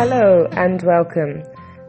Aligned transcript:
Hello 0.00 0.48
and 0.52 0.80
welcome. 0.80 1.42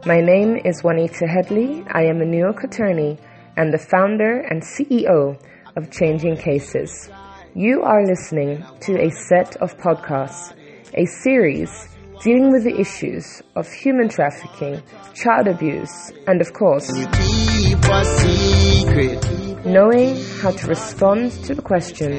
My 0.04 0.20
name 0.20 0.58
is 0.66 0.84
Juanita 0.84 1.26
Headley. 1.26 1.82
I 1.88 2.02
am 2.02 2.20
a 2.20 2.26
New 2.26 2.36
York 2.36 2.62
attorney 2.62 3.16
and 3.56 3.72
the 3.72 3.78
founder 3.78 4.40
and 4.50 4.60
CEO 4.62 5.40
of 5.76 5.90
Changing 5.90 6.36
Cases. 6.36 7.08
You 7.54 7.80
are 7.80 8.04
listening 8.04 8.66
to 8.80 9.00
a 9.00 9.08
set 9.08 9.56
of 9.62 9.78
podcasts, 9.78 10.52
a 10.92 11.06
series 11.06 11.88
dealing 12.22 12.52
with 12.52 12.64
the 12.64 12.78
issues 12.78 13.40
of 13.56 13.66
human 13.72 14.10
trafficking, 14.10 14.82
child 15.14 15.48
abuse, 15.48 16.12
and 16.26 16.42
of 16.42 16.52
course, 16.52 16.92
knowing 19.64 20.22
how 20.42 20.50
to 20.50 20.66
respond 20.66 21.32
to 21.46 21.54
the 21.54 21.62
question 21.62 22.12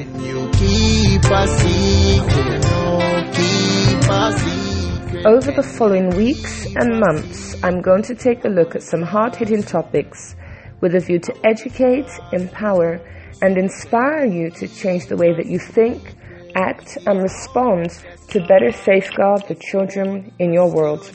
over 5.26 5.50
the 5.52 5.62
following 5.62 6.10
weeks 6.10 6.66
and 6.76 7.00
months, 7.00 7.56
I'm 7.64 7.80
going 7.80 8.02
to 8.02 8.14
take 8.14 8.44
a 8.44 8.48
look 8.48 8.74
at 8.74 8.82
some 8.82 9.00
hard 9.00 9.34
hitting 9.34 9.62
topics 9.62 10.36
with 10.82 10.94
a 10.94 11.00
view 11.00 11.18
to 11.18 11.46
educate, 11.46 12.10
empower, 12.32 13.00
and 13.40 13.56
inspire 13.56 14.26
you 14.26 14.50
to 14.50 14.68
change 14.68 15.06
the 15.06 15.16
way 15.16 15.32
that 15.32 15.46
you 15.46 15.58
think, 15.58 16.14
act, 16.56 16.98
and 17.06 17.22
respond 17.22 17.90
to 18.28 18.46
better 18.46 18.70
safeguard 18.70 19.42
the 19.48 19.54
children 19.54 20.30
in 20.38 20.52
your 20.52 20.70
world. 20.70 21.10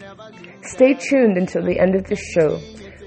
Stay 0.64 0.96
tuned 0.96 1.38
until 1.38 1.64
the 1.64 1.80
end 1.80 1.94
of 1.94 2.06
this 2.06 2.24
show, 2.34 2.58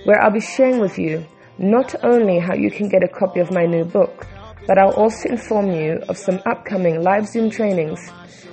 where 0.04 0.22
I'll 0.22 0.30
be 0.30 0.40
sharing 0.40 0.78
with 0.78 1.00
you 1.00 1.26
not 1.58 1.96
only 2.04 2.38
how 2.38 2.54
you 2.54 2.70
can 2.70 2.88
get 2.88 3.02
a 3.02 3.08
copy 3.08 3.40
of 3.40 3.50
my 3.50 3.66
new 3.66 3.84
book, 3.84 4.24
but 4.68 4.78
I'll 4.78 4.94
also 4.94 5.28
inform 5.30 5.72
you 5.72 6.00
of 6.08 6.16
some 6.16 6.40
upcoming 6.46 7.02
live 7.02 7.26
Zoom 7.26 7.50
trainings 7.50 8.08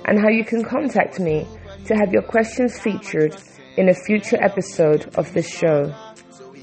and 0.06 0.18
how 0.18 0.28
you 0.28 0.44
can 0.44 0.64
contact 0.64 1.20
me 1.20 1.46
to 1.86 1.94
have 1.94 2.12
your 2.12 2.22
questions 2.22 2.78
featured 2.78 3.36
in 3.76 3.88
a 3.88 3.94
future 3.94 4.36
episode 4.42 5.14
of 5.16 5.32
this 5.32 5.48
show. 5.48 5.94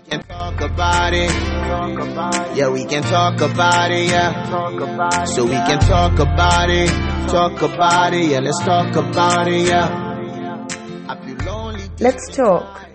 can 0.01 0.23
talk 0.23 0.61
about 0.61 1.13
it. 1.13 1.29
Yeah, 2.57 2.69
we 2.69 2.85
can 2.85 3.03
talk 3.03 3.41
about 3.41 3.91
it, 3.91 4.09
yeah. 4.09 5.25
So 5.25 5.43
we 5.43 5.51
can 5.51 5.79
talk 5.79 6.19
about 6.19 6.69
it, 6.69 6.89
talk 7.29 7.61
about 7.61 8.13
it, 8.13 8.31
yeah, 8.31 8.39
let's 8.39 8.63
talk 8.63 8.95
about 8.95 9.47
it, 9.47 9.67
yeah. 9.67 10.65
I 11.09 11.25
feel 11.25 11.37
lonely. 11.45 11.89
Let's 11.99 12.35
talk 12.35 12.85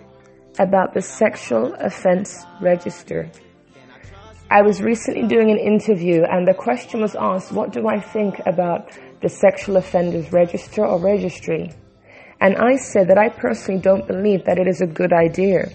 about 0.59 0.93
the 0.93 1.01
sexual 1.01 1.73
offense 1.73 2.45
register. 2.61 3.29
I 4.49 4.61
was 4.61 4.81
recently 4.81 5.27
doing 5.27 5.49
an 5.49 5.57
interview 5.57 6.23
and 6.29 6.47
the 6.47 6.53
question 6.53 7.01
was 7.01 7.15
asked, 7.15 7.51
what 7.51 7.71
do 7.71 7.87
I 7.87 7.99
think 7.99 8.39
about 8.45 8.97
the 9.21 9.29
sexual 9.29 9.77
offenders 9.77 10.31
register 10.31 10.85
or 10.85 10.99
registry? 10.99 11.71
And 12.43 12.57
I 12.57 12.75
said 12.75 13.07
that 13.07 13.17
I 13.17 13.29
personally 13.29 13.79
don't 13.79 14.05
believe 14.05 14.43
that 14.43 14.59
it 14.59 14.67
is 14.67 14.81
a 14.81 14.85
good 14.85 15.13
idea. 15.13 15.71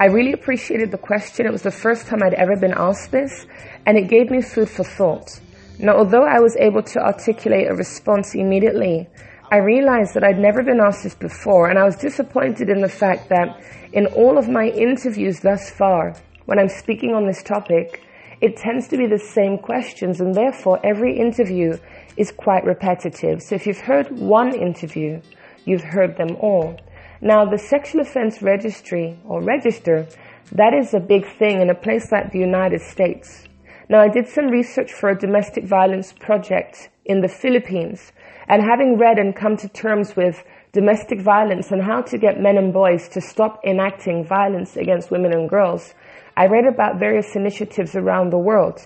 I 0.00 0.06
really 0.06 0.32
appreciated 0.32 0.90
the 0.90 0.98
question. 0.98 1.46
It 1.46 1.52
was 1.52 1.62
the 1.62 1.70
first 1.70 2.08
time 2.08 2.20
I'd 2.20 2.34
ever 2.34 2.56
been 2.56 2.74
asked 2.76 3.12
this, 3.12 3.46
and 3.86 3.96
it 3.96 4.08
gave 4.08 4.28
me 4.28 4.42
food 4.42 4.68
for 4.68 4.82
thought. 4.82 5.40
Now, 5.78 5.96
although 5.96 6.24
I 6.24 6.40
was 6.40 6.56
able 6.56 6.82
to 6.82 6.98
articulate 6.98 7.68
a 7.70 7.76
response 7.76 8.34
immediately, 8.34 9.08
I 9.52 9.58
realized 9.58 10.14
that 10.14 10.24
I'd 10.24 10.40
never 10.40 10.64
been 10.64 10.80
asked 10.80 11.04
this 11.04 11.14
before, 11.14 11.70
and 11.70 11.78
I 11.78 11.84
was 11.84 11.94
disappointed 11.94 12.68
in 12.68 12.80
the 12.80 12.88
fact 12.88 13.28
that 13.28 13.62
in 13.92 14.06
all 14.06 14.36
of 14.36 14.48
my 14.48 14.70
interviews 14.70 15.38
thus 15.38 15.70
far, 15.70 16.16
when 16.46 16.58
I'm 16.58 16.68
speaking 16.68 17.14
on 17.14 17.28
this 17.28 17.44
topic, 17.44 18.02
it 18.40 18.56
tends 18.56 18.88
to 18.88 18.96
be 18.96 19.06
the 19.06 19.20
same 19.20 19.58
questions, 19.58 20.20
and 20.20 20.34
therefore 20.34 20.84
every 20.84 21.16
interview 21.16 21.78
is 22.16 22.32
quite 22.32 22.64
repetitive. 22.64 23.40
So 23.42 23.54
if 23.54 23.64
you've 23.64 23.78
heard 23.78 24.10
one 24.10 24.56
interview, 24.56 25.20
you've 25.64 25.82
heard 25.82 26.16
them 26.16 26.36
all. 26.40 26.78
Now, 27.20 27.44
the 27.44 27.58
sexual 27.58 28.02
offense 28.02 28.42
registry 28.42 29.18
or 29.24 29.42
register, 29.42 30.06
that 30.52 30.74
is 30.74 30.92
a 30.92 31.00
big 31.00 31.26
thing 31.38 31.60
in 31.60 31.70
a 31.70 31.74
place 31.74 32.12
like 32.12 32.32
the 32.32 32.38
United 32.38 32.80
States. 32.80 33.48
Now, 33.88 34.00
I 34.00 34.08
did 34.08 34.28
some 34.28 34.48
research 34.48 34.92
for 34.92 35.10
a 35.10 35.18
domestic 35.18 35.64
violence 35.64 36.12
project 36.12 36.90
in 37.04 37.20
the 37.20 37.28
Philippines, 37.28 38.12
and 38.48 38.62
having 38.62 38.98
read 38.98 39.18
and 39.18 39.34
come 39.36 39.56
to 39.58 39.68
terms 39.68 40.16
with 40.16 40.42
domestic 40.72 41.20
violence 41.20 41.70
and 41.70 41.82
how 41.82 42.02
to 42.02 42.18
get 42.18 42.40
men 42.40 42.58
and 42.58 42.72
boys 42.72 43.08
to 43.10 43.20
stop 43.20 43.60
enacting 43.64 44.24
violence 44.24 44.76
against 44.76 45.10
women 45.10 45.32
and 45.32 45.48
girls, 45.48 45.94
I 46.36 46.46
read 46.46 46.66
about 46.66 46.98
various 46.98 47.36
initiatives 47.36 47.94
around 47.94 48.30
the 48.30 48.38
world. 48.38 48.80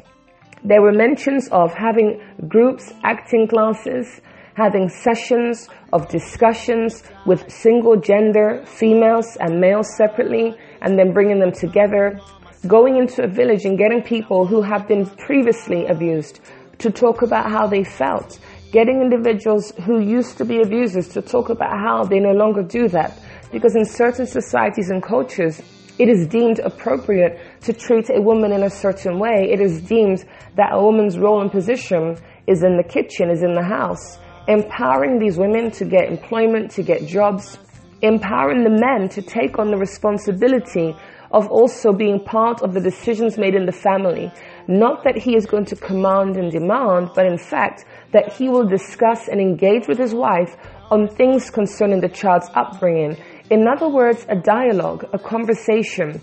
There 0.65 0.83
were 0.83 0.93
mentions 0.93 1.49
of 1.49 1.73
having 1.73 2.21
groups, 2.47 2.93
acting 3.05 3.49
classes, 3.49 4.21
having 4.59 4.89
sessions 4.89 5.69
of 5.93 6.09
discussions 6.09 7.05
with 7.27 7.49
single 7.49 7.97
gender 7.97 8.61
females 8.67 9.37
and 9.39 9.61
males 9.61 9.89
separately 9.97 10.53
and 10.83 10.99
then 10.99 11.13
bringing 11.13 11.39
them 11.39 11.53
together, 11.53 12.19
going 12.67 12.97
into 12.97 13.23
a 13.23 13.29
village 13.29 13.65
and 13.65 13.79
getting 13.79 14.03
people 14.03 14.45
who 14.45 14.61
have 14.61 14.89
been 14.89 15.07
previously 15.27 15.87
abused 15.87 16.41
to 16.79 16.91
talk 16.91 17.23
about 17.23 17.49
how 17.49 17.69
they 17.69 17.85
felt, 17.85 18.41
getting 18.73 19.01
individuals 19.01 19.73
who 19.87 20.01
used 20.01 20.37
to 20.37 20.45
be 20.45 20.61
abusers 20.61 21.09
to 21.09 21.23
talk 21.23 21.51
about 21.51 21.71
how 21.71 22.03
they 22.03 22.19
no 22.19 22.33
longer 22.33 22.63
do 22.65 22.89
that. 22.89 23.17
Because 23.53 23.77
in 23.77 23.85
certain 23.85 24.27
societies 24.27 24.91
and 24.91 25.01
cultures, 25.01 25.63
it 26.01 26.09
is 26.09 26.27
deemed 26.27 26.59
appropriate 26.59 27.41
to 27.63 27.73
treat 27.73 28.11
a 28.11 28.21
woman 28.21 28.51
in 28.51 28.65
a 28.65 28.71
certain 28.71 29.21
way. 29.21 29.51
It 29.53 29.61
is 29.61 29.83
deemed 29.83 30.25
that 30.57 30.71
a 30.73 30.83
woman's 30.83 31.17
role 31.17 31.41
and 31.43 31.51
position 31.51 32.17
is 32.49 32.65
in 32.65 32.77
the 32.77 32.83
kitchen, 32.85 33.31
is 33.31 33.43
in 33.45 33.55
the 33.55 33.63
house 33.63 34.19
empowering 34.49 35.19
these 35.19 35.37
women 35.37 35.71
to 35.71 35.85
get 35.85 36.11
employment, 36.11 36.71
to 36.73 36.83
get 36.83 37.07
jobs, 37.07 37.59
empowering 38.03 38.65
the 38.65 38.71
men 38.71 39.09
to 39.11 39.23
take 39.23 39.59
on 39.59 39.71
the 39.71 39.77
responsibility 39.77 40.97
of 41.31 41.47
also 41.49 41.93
being 41.93 42.19
part 42.25 42.63
of 42.63 42.73
the 42.73 42.81
decisions 42.81 43.37
made 43.37 43.55
in 43.55 43.67
the 43.67 43.73
family. 43.73 44.33
Not 44.67 45.05
that 45.05 45.19
he 45.19 45.37
is 45.37 45.45
going 45.45 45.67
to 45.67 45.77
command 45.77 46.37
and 46.37 46.51
demand, 46.51 47.11
but 47.15 47.27
in 47.27 47.37
fact, 47.37 47.85
that 48.13 48.33
he 48.33 48.49
will 48.49 48.67
discuss 48.67 49.29
and 49.29 49.41
engage 49.41 49.87
with 49.87 49.99
his 49.99 50.15
wife 50.15 50.57
on 50.91 51.07
things 51.07 51.51
concerning 51.51 52.01
the 52.01 52.09
child's 52.09 52.49
upbringing. 52.55 53.17
In 53.51 53.67
other 53.69 53.89
words, 53.89 54.25
a 54.31 54.37
dialogue, 54.37 55.05
a 55.13 55.19
conversation. 55.19 56.21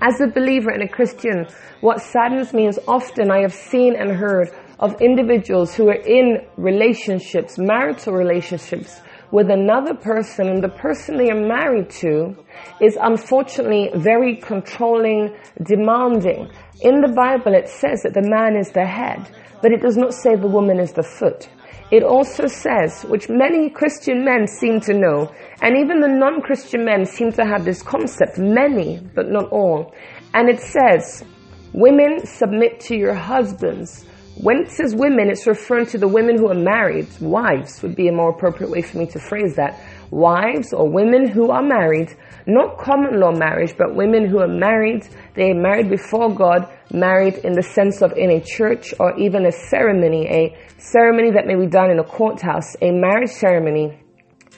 As 0.00 0.20
a 0.20 0.28
believer 0.28 0.70
and 0.70 0.82
a 0.82 0.88
Christian, 0.88 1.46
what 1.80 2.00
saddens 2.00 2.52
me 2.52 2.68
is 2.68 2.78
often 2.86 3.30
I 3.30 3.40
have 3.40 3.54
seen 3.54 3.96
and 3.96 4.12
heard 4.12 4.50
of 4.78 5.00
individuals 5.00 5.74
who 5.74 5.88
are 5.88 5.94
in 5.94 6.46
relationships, 6.56 7.58
marital 7.58 8.12
relationships 8.12 9.00
with 9.32 9.50
another 9.50 9.94
person 9.94 10.48
and 10.48 10.62
the 10.62 10.68
person 10.68 11.16
they 11.16 11.30
are 11.30 11.40
married 11.40 11.90
to 11.90 12.36
is 12.80 12.96
unfortunately 13.00 13.90
very 13.94 14.36
controlling, 14.36 15.34
demanding. 15.62 16.50
In 16.82 17.00
the 17.00 17.12
Bible 17.14 17.54
it 17.54 17.68
says 17.68 18.02
that 18.02 18.14
the 18.14 18.28
man 18.28 18.56
is 18.56 18.70
the 18.70 18.86
head, 18.86 19.28
but 19.62 19.72
it 19.72 19.80
does 19.80 19.96
not 19.96 20.14
say 20.14 20.36
the 20.36 20.46
woman 20.46 20.78
is 20.78 20.92
the 20.92 21.02
foot. 21.02 21.48
It 21.90 22.02
also 22.02 22.46
says, 22.48 23.02
which 23.02 23.28
many 23.28 23.70
Christian 23.70 24.24
men 24.24 24.48
seem 24.48 24.80
to 24.82 24.92
know, 24.92 25.32
and 25.62 25.76
even 25.76 26.00
the 26.00 26.08
non-Christian 26.08 26.84
men 26.84 27.04
seem 27.04 27.30
to 27.32 27.44
have 27.44 27.64
this 27.64 27.80
concept, 27.80 28.38
many, 28.38 29.00
but 29.14 29.28
not 29.28 29.50
all. 29.50 29.94
And 30.34 30.48
it 30.48 30.58
says, 30.58 31.24
women 31.72 32.26
submit 32.26 32.80
to 32.80 32.96
your 32.96 33.14
husbands 33.14 34.04
when 34.36 34.58
it 34.58 34.70
says 34.70 34.94
women, 34.94 35.30
it's 35.30 35.46
referring 35.46 35.86
to 35.86 35.98
the 35.98 36.06
women 36.08 36.36
who 36.36 36.50
are 36.50 36.54
married. 36.54 37.08
Wives 37.20 37.82
would 37.82 37.96
be 37.96 38.08
a 38.08 38.12
more 38.12 38.30
appropriate 38.30 38.70
way 38.70 38.82
for 38.82 38.98
me 38.98 39.06
to 39.06 39.18
phrase 39.18 39.56
that. 39.56 39.80
Wives 40.10 40.74
or 40.74 40.86
women 40.90 41.26
who 41.26 41.50
are 41.50 41.62
married, 41.62 42.14
not 42.46 42.76
common 42.76 43.18
law 43.18 43.32
marriage, 43.32 43.74
but 43.78 43.96
women 43.96 44.28
who 44.28 44.38
are 44.40 44.48
married. 44.48 45.08
They 45.34 45.52
are 45.52 45.54
married 45.54 45.88
before 45.88 46.34
God, 46.34 46.68
married 46.92 47.38
in 47.44 47.54
the 47.54 47.62
sense 47.62 48.02
of 48.02 48.12
in 48.12 48.30
a 48.30 48.40
church 48.40 48.92
or 49.00 49.18
even 49.18 49.46
a 49.46 49.52
ceremony, 49.52 50.26
a 50.26 50.56
ceremony 50.76 51.30
that 51.30 51.46
may 51.46 51.56
be 51.56 51.66
done 51.66 51.90
in 51.90 51.98
a 51.98 52.04
courthouse, 52.04 52.76
a 52.82 52.90
marriage 52.90 53.30
ceremony. 53.30 53.98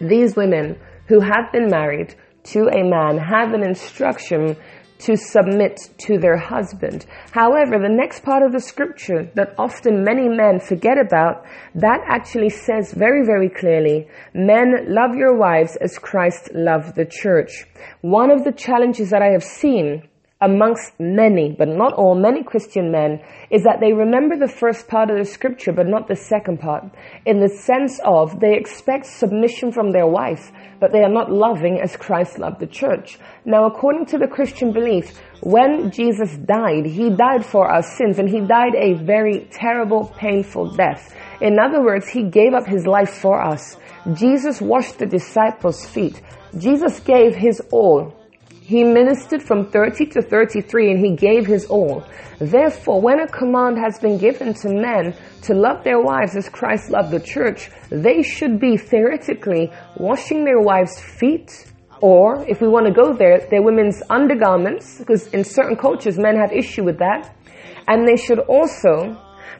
These 0.01 0.35
women 0.35 0.77
who 1.07 1.21
have 1.21 1.53
been 1.53 1.69
married 1.69 2.17
to 2.51 2.69
a 2.69 2.83
man 2.83 3.19
have 3.19 3.53
an 3.53 3.63
instruction 3.63 4.57
to 5.01 5.17
submit 5.17 5.79
to 5.99 6.19
their 6.19 6.37
husband. 6.37 7.07
However, 7.33 7.79
the 7.79 7.89
next 7.89 8.23
part 8.23 8.43
of 8.43 8.53
the 8.53 8.61
scripture 8.61 9.31
that 9.35 9.55
often 9.59 10.05
many 10.05 10.29
men 10.29 10.61
forget 10.61 10.99
about, 10.99 11.45
that 11.75 12.01
actually 12.09 12.51
says 12.51 12.93
very, 12.93 13.25
very 13.25 13.49
clearly, 13.49 14.09
men 14.35 14.87
love 14.89 15.15
your 15.15 15.37
wives 15.37 15.77
as 15.77 15.99
Christ 15.99 16.51
loved 16.55 16.97
the 16.97 17.07
church. 17.07 17.67
One 18.01 18.31
of 18.31 18.45
the 18.45 18.53
challenges 18.53 19.11
that 19.11 19.23
I 19.23 19.33
have 19.33 19.45
seen 19.45 20.09
amongst 20.41 20.93
many, 21.01 21.55
but 21.59 21.69
not 21.69 21.93
all, 21.95 22.15
many 22.15 22.45
Christian 22.45 22.93
men, 22.93 23.21
is 23.51 23.65
that 23.65 23.81
they 23.81 23.93
remember 23.93 24.37
the 24.37 24.53
first 24.53 24.87
part 24.87 25.11
of 25.11 25.19
the 25.19 25.25
scripture, 25.25 25.73
but 25.73 25.87
not 25.87 26.07
the 26.07 26.17
second 26.17 26.59
part, 26.59 26.85
in 27.27 27.41
the 27.41 27.49
sense 27.49 28.01
of 28.05 28.39
they 28.41 28.57
expect 28.57 29.07
submission 29.07 29.73
from 29.73 29.91
their 29.91 30.07
wife, 30.07 30.53
but 30.79 30.93
they 30.93 31.03
are 31.03 31.13
not 31.13 31.33
loving 31.33 31.81
as 31.81 31.97
Christ 31.97 32.39
loved 32.39 32.61
the 32.61 32.67
church. 32.67 33.19
Now, 33.45 33.67
according 33.67 34.07
to 34.07 34.19
the 34.19 34.29
Christian 34.29 34.73
belief, 34.73 35.19
when 35.41 35.91
Jesus 35.91 36.37
died, 36.37 36.87
He 36.87 37.11
died 37.11 37.45
for 37.45 37.69
our 37.69 37.83
sins, 37.83 38.19
and 38.19 38.29
He 38.29 38.41
died 38.41 38.75
a 38.77 38.95
very 38.95 39.49
terrible, 39.51 40.13
painful 40.17 40.77
death. 40.77 41.15
In 41.41 41.59
other 41.59 41.81
words, 41.83 42.09
he 42.09 42.25
gave 42.25 42.53
up 42.53 42.67
his 42.67 42.87
life 42.87 43.11
for 43.11 43.41
us. 43.41 43.77
Jesus 44.15 44.61
washed 44.61 44.99
the 44.99 45.07
disciples' 45.07 45.87
feet. 45.87 46.21
Jesus 46.57 46.99
gave 47.01 47.37
his 47.37 47.61
all. 47.71 48.18
He 48.69 48.85
ministered 48.85 49.43
from 49.43 49.71
30 49.71 50.05
to 50.09 50.21
33 50.21 50.91
and 50.91 51.01
he 51.01 51.17
gave 51.17 51.47
his 51.47 51.65
all. 51.71 52.05
Therefore, 52.39 53.01
when 53.01 53.19
a 53.19 53.27
command 53.27 53.79
has 53.79 53.99
been 53.99 54.19
given 54.19 54.53
to 54.61 54.69
men 54.69 55.15
to 55.45 55.55
love 55.55 55.85
their 55.85 56.03
wives 56.03 56.37
as 56.37 56.51
Christ 56.51 56.91
loved 56.91 57.11
the 57.11 57.19
church, 57.19 57.71
they 57.89 58.21
should 58.21 58.61
be 58.61 58.77
theoretically 58.77 59.73
washing 59.97 60.45
their 60.45 60.61
wives' 60.61 61.01
feet, 61.01 61.73
or 62.03 62.45
if 62.47 62.61
we 62.61 62.69
want 62.69 62.85
to 62.85 62.93
go 62.93 63.15
there, 63.15 63.39
their 63.49 63.63
women's 63.63 64.03
undergarments, 64.11 64.99
because 64.99 65.29
in 65.29 65.45
certain 65.45 65.75
cultures 65.75 66.19
men 66.19 66.37
have 66.37 66.53
issue 66.53 66.85
with 66.85 66.99
that. 66.99 67.35
And 67.87 68.07
they 68.07 68.17
should 68.17 68.41
also 68.41 69.17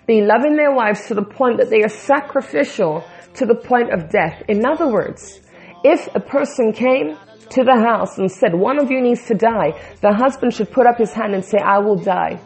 be 0.07 0.21
loving 0.21 0.55
their 0.55 0.75
wives 0.75 1.07
to 1.07 1.15
the 1.15 1.25
point 1.25 1.57
that 1.57 1.71
they 1.71 1.83
are 1.83 1.89
sacrificial 1.89 3.03
to 3.37 3.47
the 3.47 3.55
point 3.55 3.91
of 3.91 4.11
death. 4.11 4.43
In 4.49 4.67
other 4.67 4.93
words, 4.93 5.41
if 5.83 6.15
a 6.15 6.21
person 6.21 6.75
came 6.75 7.17
to 7.51 7.65
the 7.65 7.77
house 7.77 8.19
and 8.19 8.31
said, 8.31 8.55
one 8.55 8.79
of 8.79 8.91
you 8.91 9.01
needs 9.01 9.27
to 9.27 9.35
die, 9.35 9.73
the 10.01 10.13
husband 10.13 10.55
should 10.55 10.71
put 10.71 10.87
up 10.87 10.99
his 10.99 11.13
hand 11.13 11.35
and 11.35 11.45
say, 11.45 11.59
I 11.59 11.79
will 11.79 11.97
die. 11.97 12.41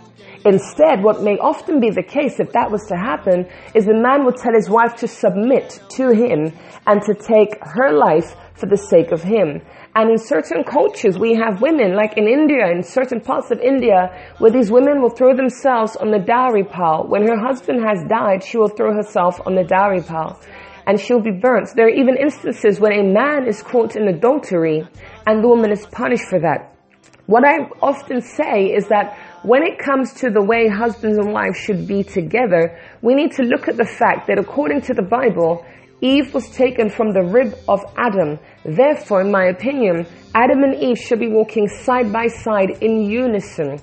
Instead, 0.45 1.03
what 1.03 1.23
may 1.23 1.39
often 1.39 1.79
be 1.79 1.91
the 1.91 2.03
case 2.03 2.41
if 2.41 2.51
that 2.53 2.71
was 2.71 2.85
to 2.89 2.97
happen 2.97 3.47
is 3.75 3.85
the 3.85 3.95
man 3.95 4.25
would 4.25 4.37
tell 4.37 4.53
his 4.53 4.69
wife 4.69 4.97
to 4.97 5.07
submit 5.07 5.81
to 5.91 6.11
him 6.11 6.53
and 6.87 7.01
to 7.03 7.15
take 7.15 7.57
her 7.63 7.93
life 7.93 8.35
for 8.55 8.67
the 8.67 8.77
sake 8.77 9.13
of 9.13 9.23
him. 9.23 9.63
And 9.95 10.11
in 10.11 10.19
certain 10.19 10.65
cultures, 10.65 11.19
we 11.19 11.35
have 11.35 11.63
women, 11.63 11.95
like 11.95 12.17
in 12.17 12.27
India, 12.27 12.71
in 12.73 12.83
certain 12.83 13.21
parts 13.21 13.51
of 13.51 13.61
India, 13.61 14.11
where 14.39 14.51
these 14.51 14.71
women 14.71 15.01
will 15.01 15.11
throw 15.11 15.37
themselves 15.37 15.95
on 15.97 16.11
the 16.11 16.19
dowry 16.19 16.65
pile. 16.65 17.07
When 17.07 17.27
her 17.29 17.39
husband 17.39 17.85
has 17.87 18.03
died, 18.09 18.43
she 18.43 18.57
will 18.57 18.69
throw 18.69 18.95
herself 18.95 19.41
on 19.47 19.55
the 19.55 19.65
dowry 19.65 20.01
pile 20.01 20.41
and 20.87 20.99
she'll 20.99 21.21
be 21.21 21.31
burnt. 21.31 21.69
There 21.75 21.87
are 21.87 21.91
even 21.91 22.17
instances 22.17 22.81
when 22.81 22.93
a 22.93 23.03
man 23.03 23.47
is 23.47 23.63
caught 23.63 23.97
in 23.97 24.09
adultery 24.09 24.87
and 25.27 25.43
the 25.43 25.49
woman 25.49 25.71
is 25.71 25.87
punished 25.87 26.25
for 26.25 26.41
that. 26.41 26.73
What 27.27 27.45
I 27.45 27.69
often 27.81 28.21
say 28.21 28.67
is 28.75 28.89
that 28.89 29.17
when 29.43 29.63
it 29.63 29.79
comes 29.79 30.13
to 30.15 30.31
the 30.31 30.43
way 30.43 30.69
husbands 30.69 31.19
and 31.19 31.33
wives 31.33 31.57
should 31.57 31.87
be 31.87 32.03
together, 32.03 32.79
we 33.01 33.15
need 33.15 33.33
to 33.33 33.43
look 33.43 33.69
at 33.69 33.77
the 33.77 33.85
fact 33.85 34.27
that 34.27 34.39
according 34.39 34.83
to 34.83 34.95
the 34.95 35.03
Bible, 35.03 35.65
Eve 36.01 36.35
was 36.35 36.49
taken 36.51 36.91
from 36.91 37.13
the 37.13 37.23
rib 37.23 37.55
of 37.69 37.81
Adam. 37.97 38.39
Therefore, 38.65 39.21
in 39.21 39.31
my 39.31 39.45
opinion, 39.45 40.05
Adam 40.35 40.65
and 40.65 40.75
Eve 40.75 40.99
should 40.99 41.21
be 41.21 41.29
walking 41.29 41.69
side 41.69 42.13
by 42.13 42.27
side 42.27 42.71
in 42.81 43.03
unison. 43.09 43.79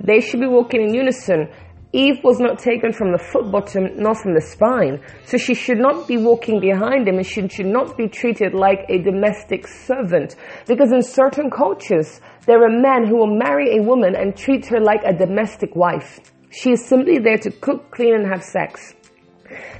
They 0.00 0.20
should 0.20 0.40
be 0.40 0.46
walking 0.46 0.82
in 0.82 0.94
unison. 0.94 1.48
Eve 1.94 2.24
was 2.24 2.40
not 2.40 2.58
taken 2.58 2.92
from 2.92 3.12
the 3.12 3.18
foot 3.18 3.52
bottom 3.52 3.88
nor 3.96 4.16
from 4.16 4.34
the 4.34 4.40
spine. 4.40 5.00
So 5.26 5.38
she 5.38 5.54
should 5.54 5.78
not 5.78 6.08
be 6.08 6.16
walking 6.16 6.58
behind 6.58 7.06
him 7.06 7.18
and 7.18 7.26
she 7.26 7.46
should 7.48 7.66
not 7.66 7.96
be 7.96 8.08
treated 8.08 8.52
like 8.52 8.80
a 8.88 8.98
domestic 8.98 9.68
servant. 9.68 10.34
Because 10.66 10.90
in 10.90 11.02
certain 11.02 11.50
cultures, 11.50 12.20
there 12.46 12.64
are 12.64 12.68
men 12.68 13.06
who 13.06 13.16
will 13.16 13.38
marry 13.38 13.78
a 13.78 13.82
woman 13.82 14.16
and 14.16 14.36
treat 14.36 14.66
her 14.66 14.80
like 14.80 15.02
a 15.04 15.16
domestic 15.16 15.76
wife. 15.76 16.18
She 16.50 16.72
is 16.72 16.84
simply 16.84 17.20
there 17.20 17.38
to 17.38 17.52
cook, 17.52 17.92
clean, 17.92 18.14
and 18.14 18.26
have 18.26 18.42
sex. 18.42 18.94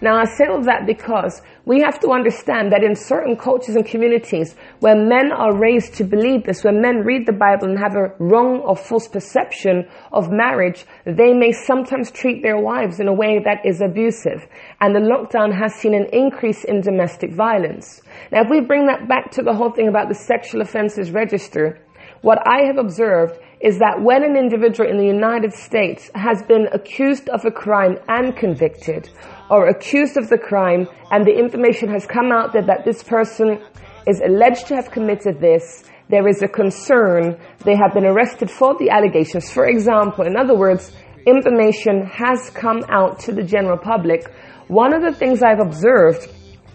Now 0.00 0.16
I 0.16 0.24
say 0.24 0.46
all 0.46 0.62
that 0.62 0.86
because 0.86 1.42
we 1.66 1.80
have 1.80 1.98
to 2.00 2.10
understand 2.10 2.72
that 2.72 2.84
in 2.84 2.94
certain 2.94 3.36
cultures 3.36 3.74
and 3.74 3.86
communities 3.86 4.54
where 4.80 4.94
men 4.94 5.32
are 5.32 5.56
raised 5.56 5.94
to 5.94 6.04
believe 6.04 6.44
this, 6.44 6.62
when 6.62 6.82
men 6.82 6.98
read 7.04 7.26
the 7.26 7.32
Bible 7.32 7.68
and 7.68 7.78
have 7.78 7.96
a 7.96 8.12
wrong 8.18 8.60
or 8.60 8.76
false 8.76 9.08
perception 9.08 9.88
of 10.12 10.30
marriage, 10.30 10.84
they 11.06 11.32
may 11.32 11.52
sometimes 11.52 12.10
treat 12.10 12.42
their 12.42 12.58
wives 12.58 13.00
in 13.00 13.08
a 13.08 13.14
way 13.14 13.40
that 13.42 13.64
is 13.64 13.80
abusive. 13.80 14.46
And 14.80 14.94
the 14.94 15.00
lockdown 15.00 15.56
has 15.58 15.74
seen 15.74 15.94
an 15.94 16.06
increase 16.12 16.64
in 16.64 16.82
domestic 16.82 17.32
violence. 17.32 18.02
Now 18.30 18.42
if 18.42 18.50
we 18.50 18.60
bring 18.60 18.86
that 18.86 19.08
back 19.08 19.30
to 19.32 19.42
the 19.42 19.54
whole 19.54 19.70
thing 19.70 19.88
about 19.88 20.08
the 20.08 20.14
sexual 20.14 20.60
offenses 20.60 21.10
register, 21.10 21.78
what 22.20 22.46
I 22.46 22.66
have 22.66 22.78
observed 22.78 23.38
is 23.64 23.78
that 23.78 24.02
when 24.02 24.22
an 24.22 24.36
individual 24.36 24.88
in 24.88 24.98
the 24.98 25.06
United 25.06 25.52
States 25.54 26.10
has 26.14 26.42
been 26.42 26.68
accused 26.72 27.30
of 27.30 27.46
a 27.46 27.50
crime 27.50 27.96
and 28.08 28.36
convicted, 28.36 29.08
or 29.48 29.68
accused 29.68 30.18
of 30.18 30.28
the 30.28 30.36
crime 30.36 30.86
and 31.10 31.26
the 31.26 31.32
information 31.32 31.88
has 31.88 32.06
come 32.06 32.30
out 32.30 32.52
that, 32.52 32.66
that 32.66 32.84
this 32.84 33.02
person 33.02 33.58
is 34.06 34.20
alleged 34.20 34.66
to 34.66 34.76
have 34.76 34.90
committed 34.90 35.40
this, 35.40 35.84
there 36.10 36.28
is 36.28 36.42
a 36.42 36.48
concern, 36.48 37.38
they 37.64 37.74
have 37.74 37.94
been 37.94 38.04
arrested 38.04 38.50
for 38.50 38.76
the 38.78 38.90
allegations. 38.90 39.50
For 39.50 39.66
example, 39.66 40.26
in 40.26 40.36
other 40.36 40.54
words, 40.54 40.92
information 41.26 42.04
has 42.04 42.50
come 42.50 42.84
out 42.90 43.18
to 43.20 43.32
the 43.32 43.42
general 43.42 43.78
public. 43.78 44.30
One 44.68 44.92
of 44.92 45.00
the 45.00 45.12
things 45.12 45.42
I've 45.42 45.60
observed 45.60 46.28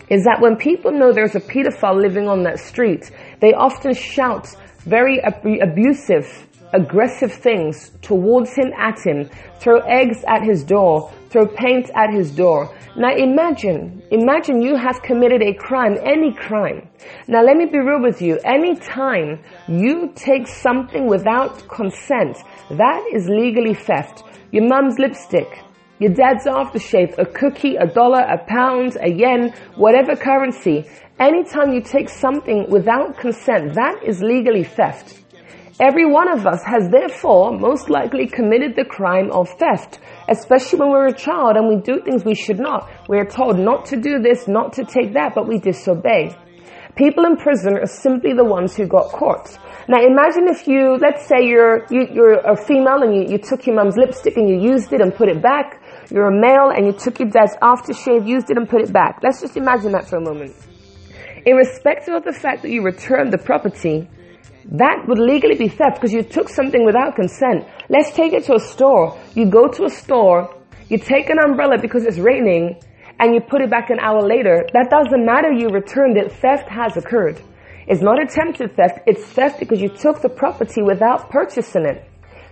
is 0.09 0.23
that 0.23 0.41
when 0.41 0.55
people 0.55 0.91
know 0.91 1.13
there's 1.13 1.35
a 1.35 1.39
pedophile 1.39 2.01
living 2.01 2.27
on 2.27 2.41
that 2.43 2.57
street, 2.59 3.11
they 3.41 3.53
often 3.53 3.93
shout 3.93 4.47
very 4.79 5.21
ab- 5.21 5.45
abusive, 5.45 6.47
aggressive 6.73 7.33
things 7.33 7.91
towards 8.01 8.53
him, 8.55 8.71
at 8.77 8.99
him, 8.99 9.29
throw 9.59 9.79
eggs 9.79 10.23
at 10.27 10.43
his 10.43 10.63
door, 10.63 11.11
throw 11.29 11.45
paint 11.45 11.89
at 11.95 12.13
his 12.13 12.31
door. 12.31 12.75
Now 12.95 13.15
imagine, 13.15 14.01
imagine 14.11 14.61
you 14.61 14.75
have 14.75 15.01
committed 15.01 15.41
a 15.41 15.53
crime, 15.53 15.97
any 16.03 16.33
crime. 16.33 16.89
Now 17.27 17.43
let 17.43 17.57
me 17.57 17.65
be 17.65 17.79
real 17.79 18.01
with 18.01 18.21
you. 18.21 18.39
Any 18.43 18.75
time 18.75 19.39
you 19.67 20.11
take 20.15 20.47
something 20.47 21.07
without 21.07 21.67
consent, 21.67 22.37
that 22.71 23.03
is 23.13 23.27
legally 23.27 23.73
theft. 23.73 24.23
Your 24.51 24.67
mum's 24.67 24.97
lipstick, 24.97 25.63
your 25.99 26.13
dad's 26.13 26.45
aftershave, 26.45 27.17
a 27.17 27.25
cookie, 27.25 27.75
a 27.75 27.85
dollar, 27.85 28.21
a 28.21 28.37
pound, 28.47 28.97
a 29.01 29.11
yen, 29.11 29.53
whatever 29.75 30.15
currency. 30.15 30.89
Anytime 31.19 31.73
you 31.73 31.81
take 31.81 32.09
something 32.09 32.69
without 32.69 33.17
consent, 33.17 33.73
that 33.75 34.01
is 34.03 34.21
legally 34.21 34.63
theft. 34.63 35.19
Every 35.79 36.05
one 36.05 36.27
of 36.27 36.45
us 36.45 36.61
has 36.65 36.89
therefore 36.89 37.57
most 37.57 37.89
likely 37.89 38.27
committed 38.27 38.75
the 38.75 38.83
crime 38.83 39.31
of 39.31 39.47
theft, 39.57 39.99
especially 40.27 40.79
when 40.79 40.89
we're 40.89 41.07
a 41.07 41.13
child 41.13 41.55
and 41.55 41.69
we 41.69 41.77
do 41.77 42.01
things 42.01 42.25
we 42.25 42.35
should 42.35 42.59
not. 42.59 42.89
We're 43.07 43.23
told 43.23 43.57
not 43.57 43.85
to 43.85 43.95
do 43.95 44.19
this, 44.19 44.45
not 44.45 44.73
to 44.73 44.83
take 44.83 45.13
that, 45.13 45.33
but 45.33 45.47
we 45.47 45.57
disobey. 45.57 46.35
People 46.97 47.23
in 47.23 47.37
prison 47.37 47.77
are 47.77 47.85
simply 47.85 48.33
the 48.33 48.43
ones 48.43 48.75
who 48.75 48.87
got 48.87 49.09
caught. 49.13 49.57
Now 49.87 50.03
imagine 50.03 50.49
if 50.49 50.67
you, 50.67 50.97
let's 50.97 51.25
say 51.25 51.47
you're, 51.47 51.85
you, 51.89 52.01
are 52.01 52.13
you 52.13 52.23
are 52.23 52.51
a 52.51 52.57
female 52.57 53.01
and 53.01 53.15
you, 53.15 53.31
you 53.31 53.37
took 53.37 53.65
your 53.65 53.77
mum's 53.77 53.95
lipstick 53.95 54.35
and 54.35 54.49
you 54.49 54.59
used 54.59 54.91
it 54.91 54.99
and 54.99 55.15
put 55.15 55.29
it 55.29 55.41
back. 55.41 55.81
You're 56.11 56.27
a 56.27 56.41
male 56.41 56.71
and 56.75 56.87
you 56.87 56.91
took 56.91 57.19
your 57.19 57.29
dad's 57.29 57.55
aftershave, 57.61 58.27
used 58.27 58.51
it 58.51 58.57
and 58.57 58.67
put 58.67 58.81
it 58.81 58.91
back. 58.91 59.21
Let's 59.23 59.39
just 59.39 59.55
imagine 59.55 59.93
that 59.93 60.09
for 60.09 60.17
a 60.17 60.21
moment. 60.21 60.57
Irrespective 61.45 62.13
of 62.15 62.25
the 62.25 62.33
fact 62.33 62.63
that 62.63 62.69
you 62.69 62.83
returned 62.83 63.31
the 63.31 63.37
property, 63.37 64.09
that 64.65 65.05
would 65.07 65.19
legally 65.19 65.55
be 65.55 65.67
theft 65.67 65.95
because 65.95 66.13
you 66.13 66.23
took 66.23 66.49
something 66.49 66.85
without 66.85 67.15
consent. 67.15 67.65
Let's 67.89 68.11
take 68.11 68.33
it 68.33 68.43
to 68.45 68.55
a 68.55 68.59
store. 68.59 69.17
You 69.35 69.49
go 69.49 69.67
to 69.67 69.85
a 69.85 69.89
store, 69.89 70.55
you 70.89 70.97
take 70.97 71.29
an 71.29 71.39
umbrella 71.39 71.77
because 71.81 72.05
it's 72.05 72.17
raining, 72.17 72.79
and 73.19 73.33
you 73.33 73.41
put 73.41 73.61
it 73.61 73.69
back 73.69 73.89
an 73.89 73.99
hour 73.99 74.21
later. 74.21 74.65
That 74.73 74.89
doesn't 74.89 75.25
matter 75.25 75.51
you 75.51 75.69
returned 75.69 76.17
it. 76.17 76.31
Theft 76.31 76.69
has 76.69 76.97
occurred. 76.97 77.41
It's 77.87 78.01
not 78.01 78.21
attempted 78.21 78.75
theft. 78.75 78.99
It's 79.07 79.25
theft 79.25 79.59
because 79.59 79.81
you 79.81 79.89
took 79.89 80.21
the 80.21 80.29
property 80.29 80.81
without 80.81 81.29
purchasing 81.29 81.85
it. 81.85 82.05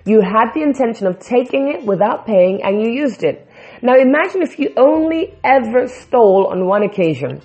You 0.06 0.22
had 0.22 0.52
the 0.54 0.64
intention 0.64 1.06
of 1.06 1.20
taking 1.20 1.68
it 1.68 1.86
without 1.86 2.26
paying 2.26 2.62
and 2.64 2.82
you 2.82 2.92
used 2.92 3.24
it. 3.24 3.48
Now 3.82 3.96
imagine 3.96 4.42
if 4.42 4.58
you 4.58 4.74
only 4.78 5.36
ever 5.44 5.88
stole 5.88 6.48
on 6.48 6.66
one 6.66 6.84
occasion. 6.84 7.42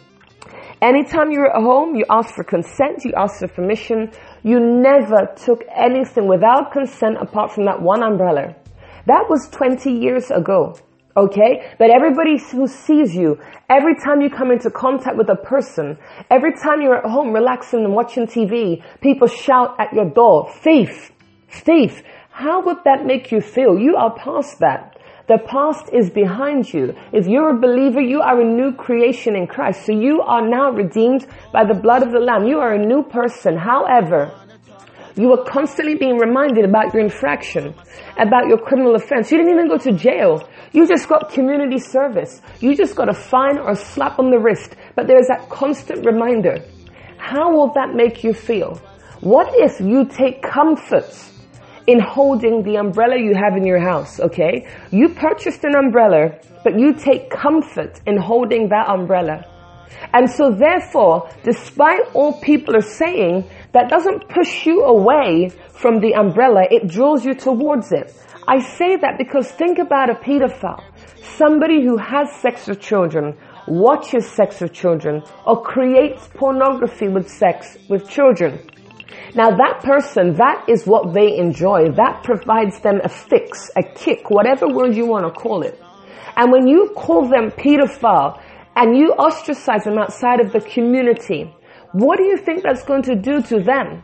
Anytime 0.80 1.30
you 1.30 1.40
were 1.40 1.54
at 1.54 1.62
home, 1.62 1.94
you 1.94 2.04
asked 2.10 2.34
for 2.34 2.44
consent, 2.44 3.04
you 3.04 3.12
asked 3.16 3.40
for 3.40 3.48
permission, 3.48 4.10
you 4.42 4.58
never 4.58 5.32
took 5.36 5.64
anything 5.74 6.26
without 6.26 6.72
consent 6.72 7.16
apart 7.20 7.52
from 7.52 7.64
that 7.66 7.80
one 7.80 8.02
umbrella. 8.02 8.54
That 9.06 9.26
was 9.28 9.48
20 9.50 9.90
years 9.90 10.30
ago. 10.30 10.76
Okay? 11.16 11.74
But 11.78 11.90
everybody 11.90 12.38
who 12.38 12.66
sees 12.66 13.14
you, 13.14 13.38
every 13.68 13.94
time 13.96 14.20
you 14.20 14.30
come 14.30 14.50
into 14.50 14.70
contact 14.70 15.16
with 15.16 15.28
a 15.28 15.36
person, 15.36 15.98
every 16.30 16.52
time 16.54 16.80
you're 16.80 16.98
at 16.98 17.10
home 17.10 17.32
relaxing 17.32 17.84
and 17.84 17.94
watching 17.94 18.26
TV, 18.26 18.82
people 19.00 19.28
shout 19.28 19.76
at 19.78 19.92
your 19.92 20.08
door, 20.08 20.50
thief, 20.62 21.12
thief. 21.50 22.02
How 22.30 22.62
would 22.62 22.78
that 22.84 23.04
make 23.04 23.30
you 23.30 23.40
feel? 23.40 23.78
You 23.78 23.96
are 23.96 24.14
past 24.14 24.58
that. 24.60 24.98
The 25.28 25.38
past 25.46 25.88
is 25.92 26.10
behind 26.10 26.72
you. 26.72 26.94
If 27.12 27.28
you're 27.28 27.56
a 27.56 27.60
believer, 27.60 28.00
you 28.00 28.20
are 28.20 28.40
a 28.40 28.44
new 28.44 28.72
creation 28.72 29.36
in 29.36 29.46
Christ. 29.46 29.86
So 29.86 29.92
you 29.92 30.20
are 30.20 30.46
now 30.46 30.70
redeemed 30.70 31.26
by 31.52 31.64
the 31.64 31.74
blood 31.74 32.02
of 32.02 32.12
the 32.12 32.18
Lamb. 32.18 32.46
You 32.46 32.58
are 32.58 32.74
a 32.74 32.84
new 32.84 33.04
person. 33.04 33.56
However, 33.56 34.34
you 35.14 35.32
are 35.32 35.44
constantly 35.44 35.94
being 35.94 36.16
reminded 36.16 36.64
about 36.64 36.92
your 36.92 37.02
infraction, 37.02 37.74
about 38.18 38.48
your 38.48 38.58
criminal 38.58 38.96
offense. 38.96 39.30
You 39.30 39.38
didn't 39.38 39.52
even 39.52 39.68
go 39.68 39.78
to 39.78 39.92
jail. 39.92 40.48
You 40.72 40.88
just 40.88 41.08
got 41.08 41.30
community 41.30 41.78
service. 41.78 42.40
You 42.60 42.74
just 42.74 42.96
got 42.96 43.08
a 43.08 43.14
fine 43.14 43.58
or 43.58 43.70
a 43.70 43.76
slap 43.76 44.18
on 44.18 44.30
the 44.30 44.38
wrist. 44.38 44.74
But 44.96 45.06
there's 45.06 45.28
that 45.28 45.48
constant 45.48 46.04
reminder. 46.04 46.64
How 47.18 47.52
will 47.54 47.72
that 47.74 47.94
make 47.94 48.24
you 48.24 48.34
feel? 48.34 48.80
What 49.20 49.48
if 49.52 49.80
you 49.80 50.06
take 50.06 50.42
comfort 50.42 51.14
in 51.86 52.00
holding 52.00 52.62
the 52.62 52.76
umbrella 52.76 53.16
you 53.18 53.34
have 53.34 53.56
in 53.56 53.64
your 53.66 53.80
house, 53.80 54.20
okay? 54.20 54.66
You 54.90 55.08
purchased 55.10 55.64
an 55.64 55.74
umbrella, 55.74 56.38
but 56.64 56.78
you 56.78 56.94
take 56.94 57.30
comfort 57.30 58.00
in 58.06 58.16
holding 58.16 58.68
that 58.68 58.88
umbrella. 58.88 59.44
And 60.12 60.28
so 60.30 60.50
therefore, 60.50 61.28
despite 61.42 62.00
all 62.14 62.40
people 62.40 62.76
are 62.76 62.80
saying, 62.80 63.48
that 63.72 63.88
doesn't 63.88 64.28
push 64.28 64.66
you 64.66 64.84
away 64.84 65.50
from 65.70 66.00
the 66.00 66.14
umbrella, 66.14 66.62
it 66.70 66.88
draws 66.88 67.24
you 67.24 67.34
towards 67.34 67.92
it. 67.92 68.14
I 68.46 68.58
say 68.58 68.96
that 68.96 69.18
because 69.18 69.50
think 69.50 69.78
about 69.78 70.10
a 70.10 70.14
pedophile. 70.14 70.82
Somebody 71.36 71.82
who 71.82 71.96
has 71.96 72.30
sex 72.40 72.66
with 72.66 72.80
children, 72.80 73.36
watches 73.68 74.28
sex 74.28 74.60
with 74.60 74.72
children, 74.72 75.22
or 75.46 75.62
creates 75.62 76.28
pornography 76.34 77.08
with 77.08 77.28
sex 77.28 77.78
with 77.88 78.08
children. 78.08 78.58
Now 79.34 79.50
that 79.50 79.80
person, 79.82 80.34
that 80.34 80.64
is 80.68 80.86
what 80.86 81.12
they 81.12 81.36
enjoy. 81.36 81.90
That 81.92 82.22
provides 82.22 82.80
them 82.80 83.00
a 83.02 83.08
fix, 83.08 83.70
a 83.76 83.82
kick, 83.82 84.30
whatever 84.30 84.68
word 84.68 84.94
you 84.94 85.06
want 85.06 85.26
to 85.26 85.32
call 85.32 85.62
it. 85.62 85.80
And 86.36 86.50
when 86.50 86.66
you 86.66 86.92
call 86.96 87.28
them 87.28 87.50
pedophile 87.50 88.40
and 88.76 88.96
you 88.96 89.12
ostracize 89.12 89.84
them 89.84 89.98
outside 89.98 90.40
of 90.40 90.52
the 90.52 90.60
community, 90.60 91.54
what 91.92 92.16
do 92.16 92.24
you 92.24 92.36
think 92.36 92.62
that's 92.62 92.84
going 92.84 93.02
to 93.02 93.14
do 93.14 93.42
to 93.42 93.60
them? 93.60 94.02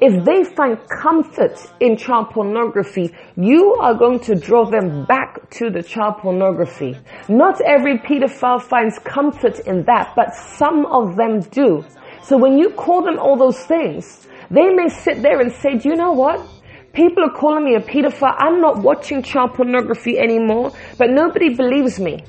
If 0.00 0.24
they 0.24 0.44
find 0.44 0.78
comfort 0.88 1.58
in 1.80 1.96
child 1.96 2.30
pornography, 2.30 3.12
you 3.36 3.74
are 3.80 3.94
going 3.94 4.20
to 4.20 4.36
draw 4.36 4.64
them 4.64 5.04
back 5.06 5.50
to 5.58 5.70
the 5.70 5.82
child 5.82 6.18
pornography. 6.18 6.96
Not 7.28 7.60
every 7.60 7.98
pedophile 7.98 8.62
finds 8.62 8.98
comfort 9.00 9.58
in 9.66 9.84
that, 9.86 10.12
but 10.14 10.34
some 10.34 10.86
of 10.86 11.16
them 11.16 11.40
do. 11.40 11.84
So 12.22 12.36
when 12.36 12.58
you 12.58 12.70
call 12.70 13.02
them 13.02 13.18
all 13.18 13.36
those 13.36 13.58
things, 13.64 14.28
they 14.50 14.70
may 14.70 14.88
sit 14.88 15.22
there 15.22 15.40
and 15.40 15.52
say, 15.52 15.76
do 15.76 15.88
you 15.88 15.96
know 15.96 16.12
what? 16.12 16.46
People 16.92 17.24
are 17.24 17.32
calling 17.32 17.64
me 17.64 17.74
a 17.74 17.80
pedophile. 17.80 18.34
I'm 18.38 18.60
not 18.60 18.78
watching 18.78 19.22
child 19.22 19.54
pornography 19.54 20.18
anymore, 20.18 20.72
but 20.96 21.10
nobody 21.10 21.54
believes 21.54 22.00
me. 22.00 22.24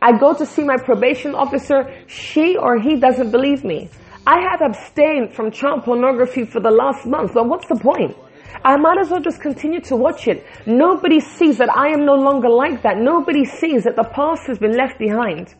I 0.00 0.16
go 0.18 0.32
to 0.34 0.46
see 0.46 0.64
my 0.64 0.76
probation 0.76 1.34
officer. 1.34 1.92
She 2.06 2.56
or 2.56 2.80
he 2.80 2.96
doesn't 2.96 3.30
believe 3.30 3.64
me. 3.64 3.90
I 4.26 4.40
have 4.40 4.62
abstained 4.62 5.34
from 5.34 5.50
child 5.50 5.84
pornography 5.84 6.44
for 6.44 6.60
the 6.60 6.70
last 6.70 7.06
month. 7.06 7.34
But 7.34 7.48
what's 7.48 7.68
the 7.68 7.76
point? 7.76 8.16
I 8.64 8.76
might 8.76 8.98
as 8.98 9.10
well 9.10 9.20
just 9.20 9.40
continue 9.40 9.80
to 9.82 9.96
watch 9.96 10.28
it. 10.28 10.44
Nobody 10.66 11.20
sees 11.20 11.58
that 11.58 11.74
I 11.74 11.88
am 11.88 12.04
no 12.04 12.14
longer 12.14 12.48
like 12.48 12.82
that. 12.82 12.98
Nobody 12.98 13.44
sees 13.44 13.84
that 13.84 13.96
the 13.96 14.04
past 14.04 14.46
has 14.46 14.58
been 14.58 14.76
left 14.76 14.98
behind. 14.98 15.54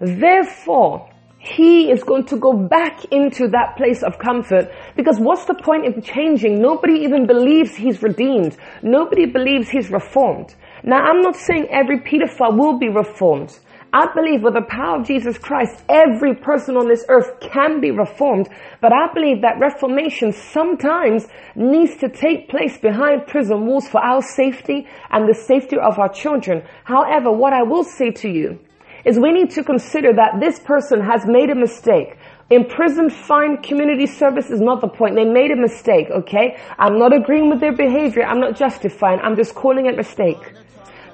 Therefore, 0.00 1.08
he 1.44 1.90
is 1.90 2.04
going 2.04 2.24
to 2.26 2.36
go 2.36 2.52
back 2.52 3.04
into 3.06 3.48
that 3.48 3.76
place 3.76 4.04
of 4.04 4.16
comfort 4.16 4.70
because 4.94 5.18
what's 5.18 5.44
the 5.46 5.54
point 5.54 5.84
in 5.84 6.00
changing? 6.00 6.62
Nobody 6.62 7.00
even 7.00 7.26
believes 7.26 7.74
he's 7.74 8.00
redeemed. 8.00 8.56
Nobody 8.80 9.26
believes 9.26 9.68
he's 9.68 9.90
reformed. 9.90 10.54
Now, 10.84 10.98
I'm 10.98 11.20
not 11.20 11.34
saying 11.34 11.66
every 11.68 11.98
pedophile 11.98 12.56
will 12.56 12.78
be 12.78 12.88
reformed. 12.88 13.58
I 13.92 14.06
believe 14.14 14.42
with 14.42 14.54
the 14.54 14.62
power 14.62 15.00
of 15.00 15.06
Jesus 15.06 15.36
Christ, 15.36 15.82
every 15.88 16.36
person 16.36 16.76
on 16.76 16.86
this 16.86 17.04
earth 17.08 17.40
can 17.40 17.80
be 17.80 17.90
reformed, 17.90 18.48
but 18.80 18.92
I 18.92 19.12
believe 19.12 19.42
that 19.42 19.58
reformation 19.58 20.32
sometimes 20.32 21.26
needs 21.56 21.96
to 21.96 22.08
take 22.08 22.48
place 22.48 22.78
behind 22.78 23.26
prison 23.26 23.66
walls 23.66 23.88
for 23.88 24.00
our 24.00 24.22
safety 24.22 24.86
and 25.10 25.28
the 25.28 25.34
safety 25.34 25.76
of 25.76 25.98
our 25.98 26.08
children. 26.08 26.62
However, 26.84 27.32
what 27.32 27.52
I 27.52 27.64
will 27.64 27.84
say 27.84 28.12
to 28.12 28.28
you 28.28 28.60
is 29.04 29.18
we 29.18 29.32
need 29.32 29.50
to 29.50 29.64
consider 29.64 30.12
that 30.14 30.40
this 30.40 30.58
person 30.60 31.00
has 31.00 31.26
made 31.26 31.50
a 31.50 31.54
mistake. 31.54 32.16
In 32.50 32.66
prison, 32.66 33.08
fine 33.08 33.62
community 33.62 34.06
service 34.06 34.50
is 34.50 34.60
not 34.60 34.80
the 34.80 34.88
point. 34.88 35.14
They 35.14 35.24
made 35.24 35.50
a 35.50 35.56
mistake, 35.56 36.08
okay? 36.10 36.58
I'm 36.78 36.98
not 36.98 37.14
agreeing 37.14 37.48
with 37.48 37.60
their 37.60 37.74
behavior. 37.74 38.24
I'm 38.24 38.40
not 38.40 38.56
justifying. 38.56 39.20
I'm 39.20 39.36
just 39.36 39.54
calling 39.54 39.86
it 39.86 39.96
mistake. 39.96 40.52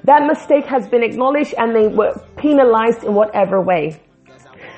That 0.03 0.23
mistake 0.25 0.65
has 0.65 0.87
been 0.87 1.03
acknowledged 1.03 1.53
and 1.57 1.75
they 1.75 1.87
were 1.87 2.13
penalized 2.37 3.03
in 3.03 3.13
whatever 3.13 3.61
way. 3.61 4.01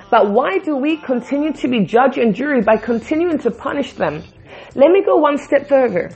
But 0.09 0.31
why 0.31 0.57
do 0.59 0.75
we 0.75 0.97
continue 0.97 1.53
to 1.53 1.67
be 1.67 1.85
judge 1.85 2.17
and 2.17 2.35
jury 2.35 2.61
by 2.61 2.77
continuing 2.77 3.39
to 3.39 3.51
punish 3.51 3.93
them? 3.93 4.23
Let 4.75 4.91
me 4.91 5.03
go 5.03 5.15
one 5.15 5.37
step 5.37 5.67
further. 5.67 6.11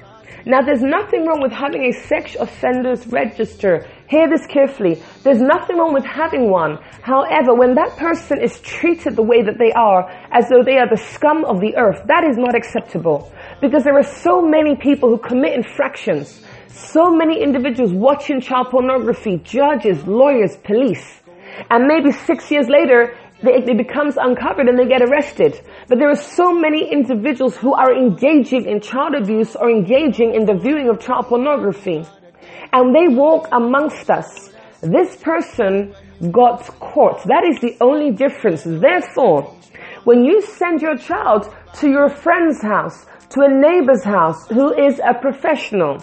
Now 0.45 0.61
there's 0.61 0.83
nothing 0.83 1.25
wrong 1.25 1.41
with 1.41 1.51
having 1.51 1.85
a 1.85 1.91
sex 1.91 2.35
offenders 2.35 3.07
register. 3.07 3.87
Hear 4.07 4.29
this 4.29 4.45
carefully. 4.45 5.01
There's 5.23 5.41
nothing 5.41 5.77
wrong 5.77 5.91
with 5.91 6.05
having 6.05 6.51
one. 6.51 6.77
However, 7.01 7.55
when 7.55 7.73
that 7.73 7.97
person 7.97 8.39
is 8.39 8.59
treated 8.61 9.15
the 9.15 9.23
way 9.23 9.41
that 9.41 9.57
they 9.57 9.71
are, 9.71 10.07
as 10.31 10.47
though 10.47 10.61
they 10.63 10.77
are 10.77 10.87
the 10.87 10.97
scum 10.97 11.43
of 11.43 11.59
the 11.59 11.75
earth, 11.75 12.03
that 12.05 12.23
is 12.23 12.37
not 12.37 12.53
acceptable. 12.53 13.33
Because 13.61 13.83
there 13.83 13.97
are 13.97 14.03
so 14.03 14.43
many 14.43 14.75
people 14.75 15.09
who 15.09 15.17
commit 15.17 15.53
infractions. 15.53 16.43
So 16.67 17.09
many 17.09 17.41
individuals 17.41 17.93
watching 17.93 18.41
child 18.41 18.67
pornography, 18.69 19.37
judges, 19.43 20.05
lawyers, 20.05 20.55
police. 20.57 21.21
And 21.71 21.87
maybe 21.87 22.11
six 22.11 22.51
years 22.51 22.67
later, 22.69 23.17
it 23.41 23.77
becomes 23.77 24.17
uncovered 24.17 24.67
and 24.67 24.77
they 24.77 24.87
get 24.87 25.01
arrested. 25.01 25.59
But 25.87 25.97
there 25.97 26.09
are 26.09 26.15
so 26.15 26.53
many 26.53 26.91
individuals 26.91 27.57
who 27.57 27.73
are 27.73 27.91
engaging 27.91 28.65
in 28.65 28.81
child 28.81 29.15
abuse 29.15 29.55
or 29.55 29.71
engaging 29.71 30.35
in 30.35 30.45
the 30.45 30.53
viewing 30.53 30.89
of 30.89 30.99
child 30.99 31.25
pornography. 31.25 32.05
And 32.73 32.93
they 32.95 33.07
walk 33.07 33.47
amongst 33.51 34.09
us. 34.09 34.53
This 34.81 35.15
person 35.17 35.93
got 36.31 36.63
caught. 36.79 37.23
That 37.23 37.43
is 37.49 37.59
the 37.59 37.77
only 37.81 38.11
difference. 38.11 38.63
Therefore, 38.63 39.55
when 40.03 40.23
you 40.23 40.41
send 40.41 40.81
your 40.81 40.97
child 40.97 41.53
to 41.75 41.89
your 41.89 42.09
friend's 42.09 42.61
house, 42.61 43.05
to 43.29 43.41
a 43.41 43.49
neighbor's 43.49 44.03
house 44.03 44.47
who 44.47 44.73
is 44.73 44.99
a 44.99 45.13
professional, 45.19 45.97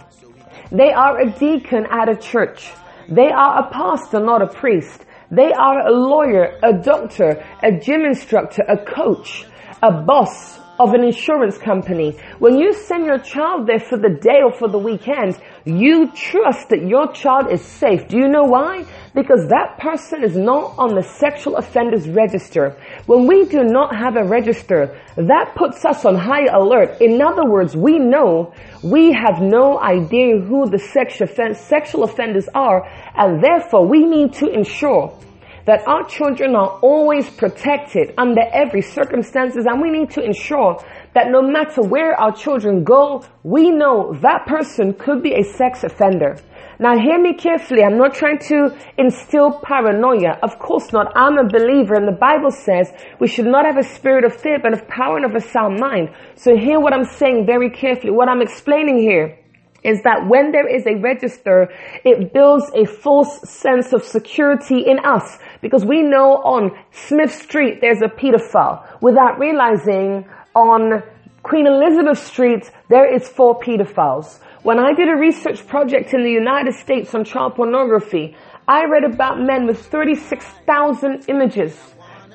they 0.71 0.93
are 0.93 1.21
a 1.21 1.31
deacon 1.31 1.87
at 1.91 2.09
a 2.09 2.17
church. 2.17 2.73
They 3.09 3.31
are 3.31 3.61
a 3.61 3.71
pastor, 3.71 4.21
not 4.21 4.43
a 4.43 4.47
priest. 4.47 5.05
They 5.31 5.53
are 5.53 5.87
a 5.87 5.93
lawyer, 5.93 6.59
a 6.63 6.73
doctor, 6.73 7.45
a 7.63 7.73
gym 7.73 8.05
instructor, 8.05 8.63
a 8.69 8.77
coach, 8.77 9.47
a 9.83 9.91
boss 9.91 10.59
of 10.79 10.95
an 10.95 11.05
insurance 11.05 11.59
company. 11.59 12.19
When 12.39 12.59
you 12.59 12.73
send 12.73 13.05
your 13.05 13.19
child 13.19 13.67
there 13.67 13.79
for 13.79 13.99
the 13.99 14.09
day 14.09 14.41
or 14.43 14.53
for 14.53 14.69
the 14.69 14.79
weekend, 14.79 15.39
you 15.65 16.11
trust 16.13 16.71
that 16.71 16.87
your 16.87 17.13
child 17.13 17.51
is 17.51 17.63
safe. 17.63 18.09
Do 18.09 18.17
you 18.17 18.29
know 18.29 18.45
why? 18.45 18.85
Because 19.15 19.49
that 19.49 19.79
person 19.79 20.25
is 20.25 20.37
not 20.37 20.75
on 20.79 20.95
the 20.95 21.03
sexual 21.03 21.57
offenders 21.57 22.09
register. 22.09 22.77
When 23.07 23.27
we 23.27 23.45
do 23.45 23.63
not 23.63 23.95
have 23.95 24.17
a 24.17 24.25
register, 24.25 24.99
that 25.17 25.55
puts 25.55 25.85
us 25.85 26.05
on 26.05 26.17
high 26.17 26.47
alert. 26.47 27.01
In 27.01 27.21
other 27.21 27.45
words, 27.49 27.77
we 27.77 27.99
know 27.99 28.55
we 28.83 29.13
have 29.13 29.41
no 29.41 29.79
idea 29.79 30.41
who 30.41 30.69
the 30.69 30.79
sexual 30.79 32.05
offenders 32.05 32.49
are 32.55 32.89
and 33.15 33.43
therefore 33.43 33.87
we 33.87 34.05
need 34.05 34.33
to 34.35 34.49
ensure 34.49 35.17
that 35.67 35.87
our 35.87 36.05
children 36.05 36.55
are 36.55 36.79
always 36.81 37.29
protected 37.31 38.15
under 38.19 38.43
every 38.53 38.83
circumstances 38.83 39.67
and 39.67 39.81
we 39.81 39.91
need 39.91 40.11
to 40.11 40.23
ensure 40.23 40.83
that 41.15 41.31
no 41.31 41.43
matter 41.43 41.83
where 41.83 42.19
our 42.19 42.33
children 42.33 42.85
go, 42.85 43.25
we 43.43 43.71
know 43.71 44.15
that 44.23 44.47
person 44.47 44.95
could 44.95 45.23
be 45.23 45.35
a 45.35 45.45
sex 45.45 45.85
offender. 45.85 46.37
Now 46.79 46.99
hear 46.99 47.21
me 47.21 47.35
carefully. 47.35 47.85
I'm 47.85 47.99
not 47.99 48.15
trying 48.15 48.39
to 48.49 48.77
instill 48.99 49.61
paranoia. 49.63 50.39
Of 50.43 50.59
course 50.59 50.93
not. 50.93 51.13
I'm 51.15 51.39
a 51.39 51.49
believer 51.49 51.95
and 51.95 52.09
the 52.09 52.19
Bible 52.19 52.51
says 52.51 52.93
we 53.21 53.29
should 53.29 53.47
not 53.47 53.67
have 53.67 53.77
a 53.77 53.85
spirit 53.85 54.25
of 54.25 54.35
fear, 54.35 54.59
but 54.61 54.73
of 54.73 54.89
power 54.89 55.17
and 55.17 55.25
of 55.25 55.35
a 55.35 55.41
sound 55.41 55.79
mind. 55.79 56.11
So 56.35 56.57
hear 56.57 56.81
what 56.81 56.93
I'm 56.93 57.05
saying 57.05 57.47
very 57.47 57.71
carefully. 57.71 58.11
What 58.13 58.29
I'm 58.29 58.43
explaining 58.43 58.99
here 58.99 59.39
is 59.83 60.03
that 60.03 60.29
when 60.29 60.53
there 60.53 60.69
is 60.69 60.87
a 60.87 60.97
register, 60.97 61.69
it 62.05 62.33
builds 62.33 62.71
a 62.75 62.85
false 62.85 63.41
sense 63.49 63.93
of 63.93 64.05
security 64.05 64.81
in 64.87 64.99
us 65.05 65.39
because 65.61 65.85
we 65.85 66.03
know 66.03 66.37
on 66.45 66.71
Smith 66.93 67.33
Street 67.33 67.81
there's 67.81 68.03
a 68.03 68.09
pedophile 68.09 68.85
without 69.01 69.39
realizing 69.39 70.25
on 70.55 71.03
Queen 71.43 71.67
Elizabeth 71.67 72.19
Street 72.19 72.71
there 72.89 73.13
is 73.13 73.29
four 73.29 73.59
pedophiles. 73.59 74.39
When 74.63 74.79
I 74.79 74.93
did 74.95 75.09
a 75.09 75.17
research 75.17 75.67
project 75.67 76.15
in 76.15 76.23
the 76.23 76.31
United 76.31 76.75
States 76.75 77.15
on 77.15 77.25
child 77.25 77.57
pornography, 77.57 78.37
I 78.69 78.85
read 78.85 79.03
about 79.03 79.41
men 79.41 79.67
with 79.67 79.85
36,000 79.87 81.25
images, 81.29 81.77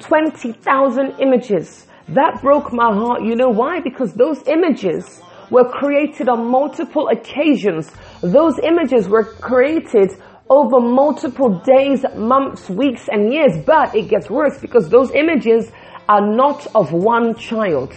20,000 0.02 1.20
images. 1.20 1.88
That 2.10 2.42
broke 2.42 2.74
my 2.74 2.94
heart. 2.94 3.24
You 3.24 3.36
know 3.36 3.50
why? 3.50 3.80
Because 3.80 4.14
those 4.14 4.46
images 4.46 5.22
were 5.50 5.70
created 5.70 6.30
on 6.30 6.50
multiple 6.50 7.10
occasions. 7.10 7.92
Those 8.22 8.60
images 8.60 9.08
were 9.08 9.24
created 9.24 10.12
over 10.50 10.80
multiple 10.80 11.60
days, 11.60 12.06
months, 12.16 12.70
weeks, 12.70 13.08
and 13.12 13.34
years. 13.34 13.54
But 13.66 13.96
it 13.96 14.10
gets 14.10 14.30
worse 14.30 14.58
because 14.60 14.90
those 14.90 15.12
images 15.12 15.72
are 16.08 16.26
not 16.26 16.68
of 16.76 16.94
one 16.94 17.36
child. 17.36 17.94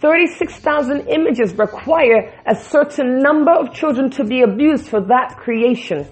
36,000 0.00 1.08
images 1.08 1.54
require 1.54 2.32
a 2.46 2.54
certain 2.54 3.18
number 3.18 3.52
of 3.52 3.72
children 3.72 4.10
to 4.10 4.24
be 4.24 4.42
abused 4.42 4.88
for 4.88 5.00
that 5.00 5.36
creation. 5.36 6.06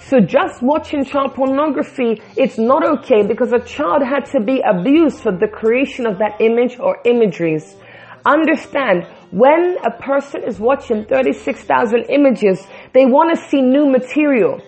So 0.00 0.20
just 0.20 0.62
watching 0.62 1.04
child 1.04 1.34
pornography, 1.34 2.22
it's 2.36 2.58
not 2.58 2.86
okay 3.00 3.26
because 3.26 3.52
a 3.52 3.58
child 3.58 4.02
had 4.02 4.24
to 4.32 4.40
be 4.40 4.60
abused 4.60 5.20
for 5.20 5.32
the 5.32 5.48
creation 5.48 6.06
of 6.06 6.18
that 6.18 6.40
image 6.40 6.78
or 6.78 6.98
imageries. 7.04 7.76
Understand, 8.24 9.06
When 9.36 9.76
a 9.84 9.90
person 9.90 10.44
is 10.44 10.58
watching 10.58 11.04
36,000 11.04 12.06
images, 12.08 12.66
they 12.94 13.04
want 13.04 13.36
to 13.36 13.48
see 13.50 13.60
new 13.60 13.84
material. 13.86 14.62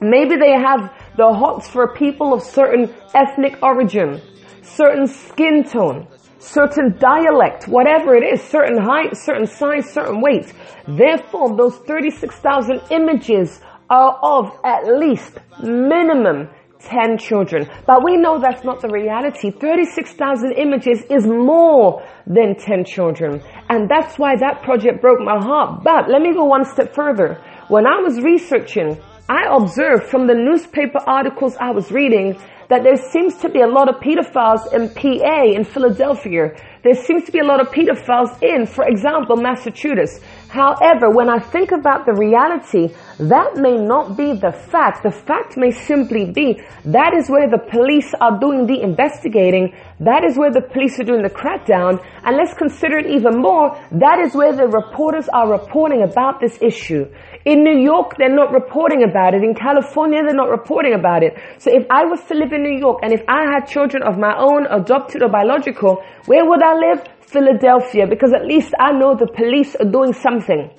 Maybe 0.00 0.36
they 0.36 0.52
have 0.52 0.90
the 1.18 1.30
hots 1.30 1.68
for 1.68 1.92
people 1.92 2.32
of 2.32 2.42
certain 2.42 2.90
ethnic 3.14 3.62
origin, 3.62 4.22
certain 4.62 5.08
skin 5.08 5.62
tone, 5.62 6.08
certain 6.38 6.96
dialect, 6.98 7.68
whatever 7.68 8.14
it 8.14 8.24
is, 8.24 8.40
certain 8.40 8.78
height, 8.78 9.14
certain 9.14 9.46
size, 9.46 9.92
certain 9.92 10.22
weight. 10.22 10.54
Therefore, 10.88 11.54
those 11.54 11.76
36,000 11.80 12.80
images 12.92 13.60
are 13.90 14.18
of 14.22 14.58
at 14.64 14.86
least 14.86 15.36
minimum 15.62 16.48
10 16.86 17.18
children. 17.18 17.68
But 17.86 18.04
we 18.04 18.16
know 18.16 18.38
that's 18.38 18.64
not 18.64 18.80
the 18.80 18.88
reality. 18.88 19.50
36,000 19.50 20.52
images 20.52 21.02
is 21.10 21.26
more 21.26 22.02
than 22.26 22.56
10 22.56 22.84
children. 22.84 23.42
And 23.68 23.88
that's 23.88 24.18
why 24.18 24.36
that 24.36 24.62
project 24.62 25.00
broke 25.00 25.20
my 25.20 25.38
heart. 25.38 25.82
But 25.82 26.08
let 26.08 26.22
me 26.22 26.32
go 26.32 26.44
one 26.44 26.64
step 26.64 26.94
further. 26.94 27.40
When 27.68 27.86
I 27.86 27.98
was 28.00 28.20
researching, 28.20 28.98
I 29.28 29.44
observed 29.50 30.04
from 30.04 30.26
the 30.26 30.34
newspaper 30.34 31.00
articles 31.06 31.56
I 31.58 31.70
was 31.70 31.90
reading 31.90 32.36
that 32.68 32.82
there 32.82 32.96
seems 32.96 33.36
to 33.38 33.48
be 33.48 33.60
a 33.60 33.66
lot 33.66 33.88
of 33.88 33.96
pedophiles 33.96 34.72
in 34.72 34.88
PA, 34.88 35.44
in 35.44 35.64
Philadelphia. 35.64 36.54
There 36.82 36.94
seems 36.94 37.24
to 37.24 37.32
be 37.32 37.38
a 37.38 37.44
lot 37.44 37.60
of 37.60 37.68
pedophiles 37.68 38.42
in, 38.42 38.66
for 38.66 38.86
example, 38.86 39.36
Massachusetts. 39.36 40.20
However, 40.54 41.10
when 41.10 41.28
I 41.28 41.40
think 41.40 41.72
about 41.72 42.06
the 42.06 42.14
reality, 42.14 42.94
that 43.18 43.56
may 43.56 43.76
not 43.76 44.16
be 44.16 44.34
the 44.34 44.52
fact. 44.52 45.02
The 45.02 45.10
fact 45.10 45.56
may 45.56 45.72
simply 45.72 46.30
be 46.30 46.62
that 46.84 47.12
is 47.12 47.28
where 47.28 47.50
the 47.50 47.58
police 47.58 48.14
are 48.20 48.38
doing 48.38 48.64
the 48.64 48.80
investigating. 48.80 49.74
That 49.98 50.22
is 50.22 50.38
where 50.38 50.52
the 50.52 50.60
police 50.62 51.00
are 51.00 51.02
doing 51.02 51.22
the 51.22 51.34
crackdown. 51.42 51.98
And 52.22 52.36
let's 52.36 52.54
consider 52.54 52.98
it 52.98 53.06
even 53.10 53.42
more. 53.42 53.74
That 53.90 54.20
is 54.20 54.32
where 54.36 54.54
the 54.54 54.68
reporters 54.68 55.28
are 55.34 55.50
reporting 55.50 56.04
about 56.04 56.38
this 56.38 56.56
issue. 56.62 57.10
In 57.44 57.64
New 57.64 57.78
York, 57.82 58.14
they're 58.16 58.34
not 58.34 58.52
reporting 58.52 59.02
about 59.02 59.34
it. 59.34 59.42
In 59.42 59.56
California, 59.56 60.22
they're 60.22 60.38
not 60.38 60.50
reporting 60.50 60.94
about 60.94 61.24
it. 61.24 61.34
So 61.58 61.74
if 61.74 61.84
I 61.90 62.04
was 62.04 62.22
to 62.30 62.34
live 62.34 62.52
in 62.52 62.62
New 62.62 62.78
York 62.78 63.00
and 63.02 63.12
if 63.12 63.24
I 63.26 63.42
had 63.52 63.66
children 63.66 64.04
of 64.04 64.18
my 64.18 64.34
own, 64.38 64.66
adopted 64.70 65.24
or 65.24 65.30
biological, 65.30 66.00
where 66.26 66.48
would 66.48 66.62
I 66.62 66.74
live? 66.78 67.02
Philadelphia, 67.26 68.06
because 68.06 68.32
at 68.32 68.46
least 68.46 68.74
I 68.78 68.92
know 68.92 69.14
the 69.14 69.26
police 69.26 69.74
are 69.76 69.90
doing 69.90 70.12
something. 70.12 70.70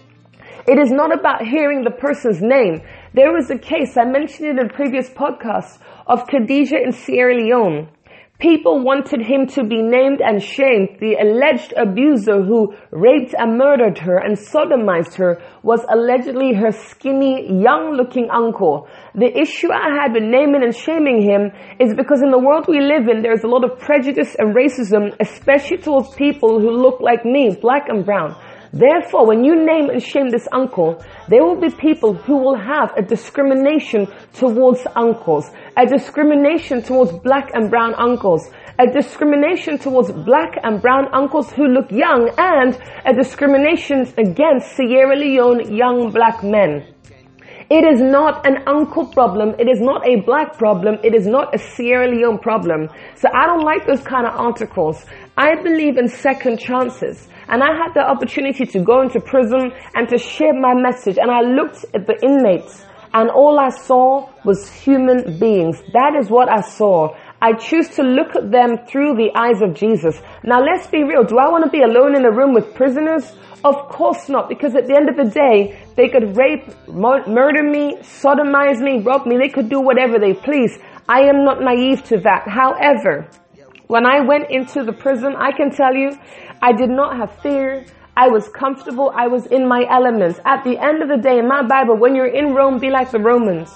It 0.67 0.79
is 0.79 0.91
not 0.91 1.13
about 1.13 1.45
hearing 1.45 1.83
the 1.83 1.91
person's 1.91 2.41
name. 2.41 2.81
There 3.13 3.31
was 3.31 3.49
a 3.51 3.57
case, 3.57 3.97
I 3.97 4.05
mentioned 4.05 4.47
it 4.49 4.59
in 4.59 4.69
previous 4.69 5.09
podcasts, 5.09 5.77
of 6.07 6.27
Khadijah 6.27 6.81
in 6.83 6.91
Sierra 6.91 7.35
Leone. 7.35 7.89
People 8.39 8.83
wanted 8.83 9.21
him 9.21 9.47
to 9.47 9.63
be 9.63 9.81
named 9.81 10.19
and 10.19 10.43
shamed. 10.43 10.99
The 10.99 11.15
alleged 11.15 11.73
abuser 11.77 12.43
who 12.43 12.75
raped 12.91 13.33
and 13.37 13.57
murdered 13.57 13.97
her 13.99 14.17
and 14.17 14.35
sodomized 14.37 15.15
her 15.15 15.41
was 15.63 15.85
allegedly 15.87 16.53
her 16.53 16.71
skinny, 16.71 17.47
young 17.47 17.93
looking 17.95 18.29
uncle. 18.29 18.89
The 19.13 19.31
issue 19.39 19.71
I 19.71 20.01
had 20.01 20.13
with 20.13 20.23
naming 20.23 20.63
and 20.63 20.75
shaming 20.75 21.21
him 21.21 21.51
is 21.79 21.93
because 21.93 22.21
in 22.21 22.31
the 22.31 22.39
world 22.39 22.65
we 22.67 22.81
live 22.81 23.07
in, 23.07 23.21
there's 23.21 23.45
a 23.45 23.47
lot 23.47 23.63
of 23.63 23.79
prejudice 23.79 24.35
and 24.37 24.53
racism, 24.53 25.15
especially 25.21 25.77
towards 25.77 26.13
people 26.15 26.59
who 26.59 26.71
look 26.71 26.99
like 26.99 27.23
me, 27.23 27.55
black 27.61 27.87
and 27.87 28.05
brown. 28.05 28.35
Therefore, 28.75 29.25
when 29.25 29.45
you 29.45 29.55
name 29.55 29.89
and 29.89 30.03
shame 30.03 30.29
this 30.29 30.49
uncle, 30.51 31.01
there 31.29 31.45
will 31.45 31.55
be 31.55 31.69
people 31.69 32.13
who 32.13 32.35
will 32.35 32.57
have 32.57 32.91
a 32.97 33.01
discrimination 33.01 34.05
towards 34.33 34.85
uncles, 34.97 35.49
a 35.77 35.85
discrimination 35.85 36.83
towards 36.83 37.13
black 37.19 37.51
and 37.53 37.69
brown 37.69 37.95
uncles, 37.95 38.51
a 38.77 38.85
discrimination 38.85 39.77
towards 39.77 40.11
black 40.11 40.59
and 40.61 40.81
brown 40.81 41.07
uncles 41.13 41.53
who 41.53 41.67
look 41.67 41.89
young, 41.89 42.29
and 42.37 42.77
a 43.05 43.13
discrimination 43.13 44.01
against 44.17 44.75
Sierra 44.75 45.15
Leone 45.15 45.73
young 45.73 46.11
black 46.11 46.43
men. 46.43 46.94
It 47.69 47.83
is 47.83 47.99
not 47.99 48.45
an 48.45 48.63
uncle 48.67 49.07
problem. 49.07 49.55
It 49.57 49.67
is 49.67 49.81
not 49.81 50.07
a 50.07 50.21
black 50.21 50.57
problem. 50.57 50.99
It 51.03 51.15
is 51.15 51.25
not 51.25 51.55
a 51.55 51.57
Sierra 51.57 52.07
Leone 52.07 52.37
problem. 52.37 52.89
So 53.15 53.27
I 53.33 53.47
don't 53.47 53.63
like 53.63 53.87
those 53.87 54.03
kind 54.03 54.27
of 54.27 54.35
articles. 54.35 55.03
I 55.35 55.55
believe 55.55 55.97
in 55.97 56.07
second 56.07 56.59
chances. 56.59 57.27
And 57.47 57.63
I 57.63 57.75
had 57.75 57.93
the 57.95 58.07
opportunity 58.07 58.67
to 58.67 58.79
go 58.79 59.01
into 59.01 59.19
prison 59.19 59.71
and 59.95 60.07
to 60.09 60.17
share 60.19 60.53
my 60.53 60.75
message. 60.75 61.17
And 61.17 61.31
I 61.31 61.41
looked 61.41 61.85
at 61.95 62.05
the 62.05 62.17
inmates 62.21 62.85
and 63.15 63.31
all 63.31 63.57
I 63.59 63.69
saw 63.69 64.29
was 64.43 64.69
human 64.69 65.39
beings. 65.39 65.81
That 65.93 66.15
is 66.19 66.29
what 66.29 66.49
I 66.51 66.61
saw. 66.61 67.15
I 67.45 67.53
choose 67.53 67.89
to 67.89 68.01
look 68.01 68.35
at 68.35 68.49
them 68.49 68.79
through 68.87 69.17
the 69.17 69.29
eyes 69.35 69.61
of 69.61 69.75
Jesus. 69.75 70.19
Now 70.43 70.63
let's 70.63 70.87
be 70.87 71.03
real. 71.03 71.23
Do 71.23 71.37
I 71.37 71.47
want 71.47 71.63
to 71.63 71.69
be 71.69 71.83
alone 71.83 72.15
in 72.15 72.25
a 72.25 72.31
room 72.31 72.55
with 72.55 72.73
prisoners? 72.73 73.31
Of 73.63 73.87
course 73.87 74.29
not, 74.29 74.49
because 74.49 74.73
at 74.73 74.87
the 74.87 74.95
end 74.95 75.09
of 75.09 75.15
the 75.15 75.29
day, 75.29 75.77
they 75.95 76.09
could 76.09 76.35
rape, 76.35 76.65
murder 76.87 77.61
me, 77.61 77.97
sodomize 78.01 78.81
me, 78.81 78.99
rob 78.99 79.27
me. 79.27 79.37
They 79.37 79.49
could 79.49 79.69
do 79.69 79.79
whatever 79.79 80.17
they 80.17 80.33
please. 80.33 80.79
I 81.07 81.19
am 81.29 81.45
not 81.45 81.61
naive 81.61 82.03
to 82.05 82.17
that. 82.21 82.47
However, 82.47 83.29
when 83.85 84.07
I 84.07 84.21
went 84.21 84.49
into 84.49 84.83
the 84.83 84.93
prison, 84.93 85.35
I 85.37 85.51
can 85.51 85.69
tell 85.69 85.93
you, 85.93 86.17
I 86.63 86.73
did 86.73 86.89
not 86.89 87.15
have 87.15 87.31
fear. 87.43 87.85
I 88.17 88.27
was 88.27 88.49
comfortable. 88.49 89.13
I 89.15 89.27
was 89.27 89.45
in 89.45 89.67
my 89.67 89.85
elements. 89.87 90.39
At 90.45 90.63
the 90.63 90.79
end 90.79 91.03
of 91.03 91.09
the 91.09 91.17
day, 91.17 91.37
in 91.37 91.47
my 91.47 91.61
Bible, 91.61 91.95
when 91.95 92.15
you're 92.15 92.25
in 92.41 92.55
Rome, 92.55 92.79
be 92.79 92.89
like 92.89 93.11
the 93.11 93.19
Romans. 93.19 93.69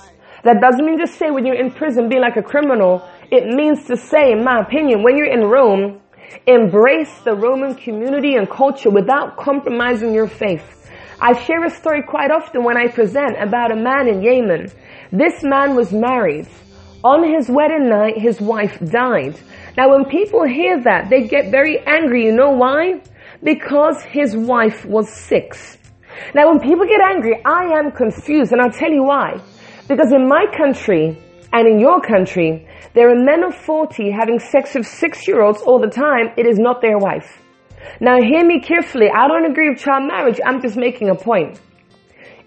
That 0.43 0.60
doesn't 0.60 0.84
mean 0.84 0.97
to 0.99 1.08
say 1.08 1.29
when 1.29 1.45
you're 1.45 1.62
in 1.63 1.69
prison, 1.69 2.10
be 2.10 2.17
like 2.17 2.38
a 2.38 2.41
criminal. 2.41 3.08
It 3.31 3.45
means 3.45 3.85
to 3.85 3.95
say, 3.95 4.31
in 4.31 4.43
my 4.43 4.59
opinion, 4.59 5.03
when 5.03 5.15
you're 5.15 5.31
in 5.31 5.43
Rome, 5.43 6.01
embrace 6.47 7.13
the 7.23 7.35
Roman 7.35 7.75
community 7.75 8.35
and 8.35 8.49
culture 8.49 8.89
without 8.89 9.37
compromising 9.37 10.15
your 10.15 10.27
faith. 10.27 10.89
I 11.21 11.39
share 11.43 11.63
a 11.63 11.69
story 11.69 12.01
quite 12.01 12.31
often 12.31 12.63
when 12.63 12.75
I 12.75 12.87
present 12.87 13.35
about 13.39 13.71
a 13.71 13.75
man 13.75 14.07
in 14.07 14.23
Yemen. 14.23 14.71
This 15.11 15.43
man 15.43 15.75
was 15.75 15.91
married. 15.91 16.47
On 17.03 17.23
his 17.23 17.49
wedding 17.49 17.87
night, 17.87 18.17
his 18.17 18.41
wife 18.41 18.79
died. 18.79 19.39
Now 19.77 19.91
when 19.91 20.05
people 20.05 20.43
hear 20.47 20.81
that, 20.83 21.11
they 21.11 21.27
get 21.27 21.51
very 21.51 21.77
angry. 21.85 22.25
You 22.25 22.31
know 22.31 22.51
why? 22.51 23.01
Because 23.43 24.01
his 24.01 24.35
wife 24.35 24.85
was 24.85 25.07
sick. 25.07 25.55
Now 26.33 26.49
when 26.49 26.59
people 26.59 26.85
get 26.85 26.99
angry, 26.99 27.39
I 27.45 27.77
am 27.77 27.91
confused 27.91 28.53
and 28.53 28.59
I'll 28.59 28.71
tell 28.71 28.91
you 28.91 29.03
why. 29.03 29.39
Because 29.87 30.11
in 30.11 30.27
my 30.27 30.45
country 30.57 31.17
and 31.51 31.67
in 31.67 31.79
your 31.79 31.99
country, 32.01 32.67
there 32.93 33.09
are 33.09 33.15
men 33.15 33.43
of 33.43 33.55
40 33.55 34.12
having 34.12 34.39
sex 34.39 34.75
with 34.75 34.85
six 34.85 35.27
year 35.27 35.41
olds 35.41 35.62
all 35.62 35.79
the 35.79 35.89
time. 35.89 36.31
It 36.38 36.45
is 36.45 36.59
not 36.59 36.81
their 36.81 36.97
wife. 36.97 37.41
Now 37.99 38.21
hear 38.21 38.45
me 38.45 38.62
carefully. 38.62 39.07
I 39.09 39.27
don't 39.27 39.49
agree 39.49 39.69
with 39.69 39.79
child 39.79 40.07
marriage. 40.07 40.39
I'm 40.45 40.62
just 40.62 40.77
making 40.77 41.09
a 41.09 41.15
point. 41.15 41.59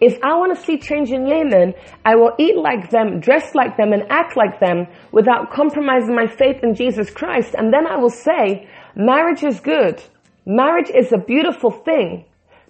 If 0.00 0.18
I 0.22 0.34
want 0.34 0.56
to 0.56 0.64
see 0.64 0.78
change 0.78 1.10
in 1.10 1.26
Yemen, 1.26 1.74
I 2.04 2.16
will 2.16 2.32
eat 2.38 2.56
like 2.56 2.90
them, 2.90 3.20
dress 3.20 3.54
like 3.54 3.76
them, 3.76 3.92
and 3.92 4.04
act 4.10 4.36
like 4.36 4.58
them 4.58 4.86
without 5.12 5.52
compromising 5.52 6.14
my 6.14 6.26
faith 6.26 6.62
in 6.62 6.74
Jesus 6.74 7.10
Christ. 7.10 7.54
And 7.56 7.72
then 7.72 7.86
I 7.86 7.96
will 7.96 8.10
say, 8.10 8.68
marriage 8.96 9.44
is 9.44 9.60
good. 9.60 10.02
Marriage 10.44 10.90
is 10.90 11.12
a 11.12 11.18
beautiful 11.18 11.70
thing. 11.70 12.24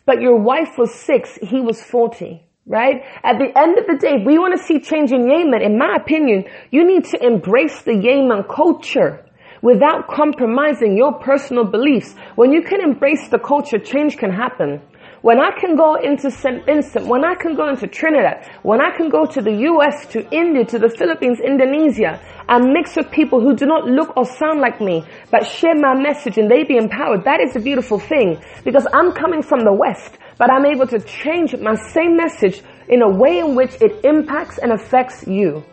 But 0.05 0.21
your 0.21 0.39
wife 0.39 0.77
was 0.77 0.95
six, 0.95 1.39
he 1.43 1.61
was 1.61 1.83
40 1.83 2.43
right? 2.67 3.03
At 3.23 3.39
the 3.39 3.51
end 3.59 3.79
of 3.79 3.87
the 3.87 3.97
day, 3.99 4.23
we 4.25 4.39
want 4.39 4.59
to 4.59 4.65
see 4.65 4.81
change 4.81 5.13
in 5.13 5.29
Yemen, 5.29 5.63
in 5.63 5.79
my 5.79 5.97
opinion, 5.97 6.45
you 6.71 6.87
need 6.87 7.05
to 7.07 7.25
embrace 7.25 7.83
the 7.83 7.95
Yemen 7.95 8.45
culture 8.45 9.25
without 9.63 10.09
compromising 10.09 10.97
your 10.97 11.19
personal 11.21 11.65
beliefs. 11.65 12.15
When 12.35 12.53
you 12.53 12.63
can 12.63 12.81
embrace 12.81 13.29
the 13.29 13.39
culture, 13.39 13.79
change 13.79 14.17
can 14.17 14.31
happen. 14.31 14.81
When 15.23 15.39
I 15.39 15.53
can 15.53 15.77
go 15.77 15.95
into 15.95 16.33
St. 16.33 16.67
Vincent, 16.67 17.07
when 17.07 17.25
I 17.25 17.37
can 17.37 17.55
go 17.55 17.69
into 17.69 17.87
Trinidad, 17.87 18.45
when 18.65 18.81
I 18.81 18.91
can 18.91 19.09
go 19.09 19.25
to 19.25 19.41
the 19.41 19.53
US, 19.71 20.05
to 20.09 20.29
India, 20.35 20.65
to 20.65 20.81
the 20.81 20.89
Philippines, 20.89 21.39
Indonesia, 21.39 22.21
and 22.49 22.73
mix 22.73 22.97
with 22.97 23.09
people 23.13 23.41
who 23.41 23.55
do 23.55 23.65
not 23.65 23.87
look 23.87 24.17
or 24.17 24.25
sound 24.25 24.61
like 24.61 24.81
me, 24.81 25.05
but 25.31 25.47
share 25.47 25.77
my 25.77 25.95
message 25.95 26.39
and 26.39 26.51
they 26.51 26.65
be 26.65 26.77
empowered, 26.77 27.23
that 27.25 27.41
is 27.41 27.55
a 27.55 27.61
beautiful 27.61 28.01
thing. 28.01 28.43
Because 28.65 28.85
I'm 28.93 29.13
coming 29.13 29.43
from 29.43 29.61
the 29.61 29.73
West, 29.73 30.19
but 30.43 30.51
I'm 30.51 30.67
able 30.67 30.89
to 30.89 30.99
change 30.99 31.57
my 31.59 31.77
same 31.93 32.17
message 32.17 32.63
in 32.89 33.01
a 33.01 33.09
way 33.09 33.39
in 33.39 33.55
which 33.55 33.81
it 33.81 34.05
impacts 34.05 34.59
and 34.59 34.73
affects 34.73 35.25
you. 35.25 35.65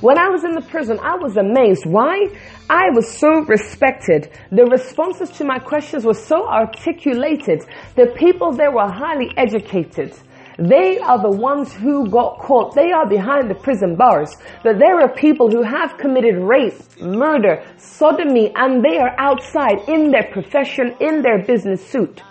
When 0.00 0.16
I 0.16 0.30
was 0.30 0.42
in 0.42 0.52
the 0.52 0.62
prison, 0.62 0.98
I 1.02 1.16
was 1.16 1.36
amazed. 1.36 1.84
Why? 1.84 2.28
I 2.70 2.88
was 2.94 3.06
so 3.18 3.42
respected. 3.44 4.30
The 4.52 4.64
responses 4.64 5.28
to 5.32 5.44
my 5.44 5.58
questions 5.58 6.06
were 6.06 6.14
so 6.14 6.48
articulated. 6.48 7.60
The 7.94 8.06
people 8.16 8.52
there 8.52 8.72
were 8.72 8.88
highly 8.88 9.34
educated. 9.36 10.14
They 10.58 10.98
are 11.00 11.20
the 11.20 11.36
ones 11.36 11.74
who 11.74 12.08
got 12.08 12.38
caught. 12.38 12.74
They 12.74 12.92
are 12.92 13.06
behind 13.06 13.50
the 13.50 13.54
prison 13.54 13.96
bars. 13.96 14.34
But 14.64 14.78
there 14.78 14.98
are 14.98 15.12
people 15.12 15.50
who 15.50 15.62
have 15.62 15.98
committed 15.98 16.36
rape, 16.36 16.80
murder, 17.02 17.62
sodomy, 17.76 18.50
and 18.56 18.82
they 18.82 18.96
are 18.96 19.14
outside 19.18 19.86
in 19.88 20.10
their 20.10 20.30
profession, 20.32 20.96
in 21.00 21.20
their 21.20 21.44
business 21.44 21.86
suit. 21.86 22.22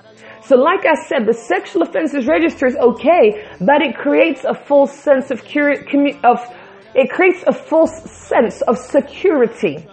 So 0.50 0.56
like 0.56 0.84
I 0.84 0.96
said, 0.96 1.28
the 1.28 1.34
sexual 1.36 1.84
offenses 1.84 2.26
register 2.26 2.66
is 2.66 2.76
okay, 2.76 3.46
but 3.62 3.84
it 3.84 3.96
creates 3.96 4.44
a 4.46 4.56
false 4.56 4.92
sense 4.92 5.30
of, 5.30 5.42
of 6.24 6.40
it 6.96 7.12
creates 7.12 7.44
a 7.46 7.54
false 7.54 7.94
sense 8.10 8.64
of 8.64 8.80
security. 8.80 9.88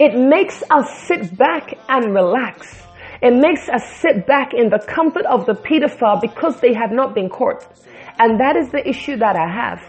It 0.00 0.18
makes 0.18 0.64
us 0.68 1.06
sit 1.06 1.38
back 1.38 1.78
and 1.88 2.12
relax. 2.12 2.82
It 3.22 3.34
makes 3.36 3.68
us 3.68 3.84
sit 4.00 4.26
back 4.26 4.52
in 4.52 4.68
the 4.68 4.80
comfort 4.80 5.26
of 5.26 5.46
the 5.46 5.54
pedophile 5.54 6.20
because 6.20 6.58
they 6.58 6.74
have 6.74 6.90
not 6.90 7.14
been 7.14 7.28
caught. 7.28 7.64
And 8.18 8.40
that 8.40 8.56
is 8.56 8.72
the 8.72 8.82
issue 8.84 9.16
that 9.18 9.36
I 9.36 9.46
have. 9.46 9.80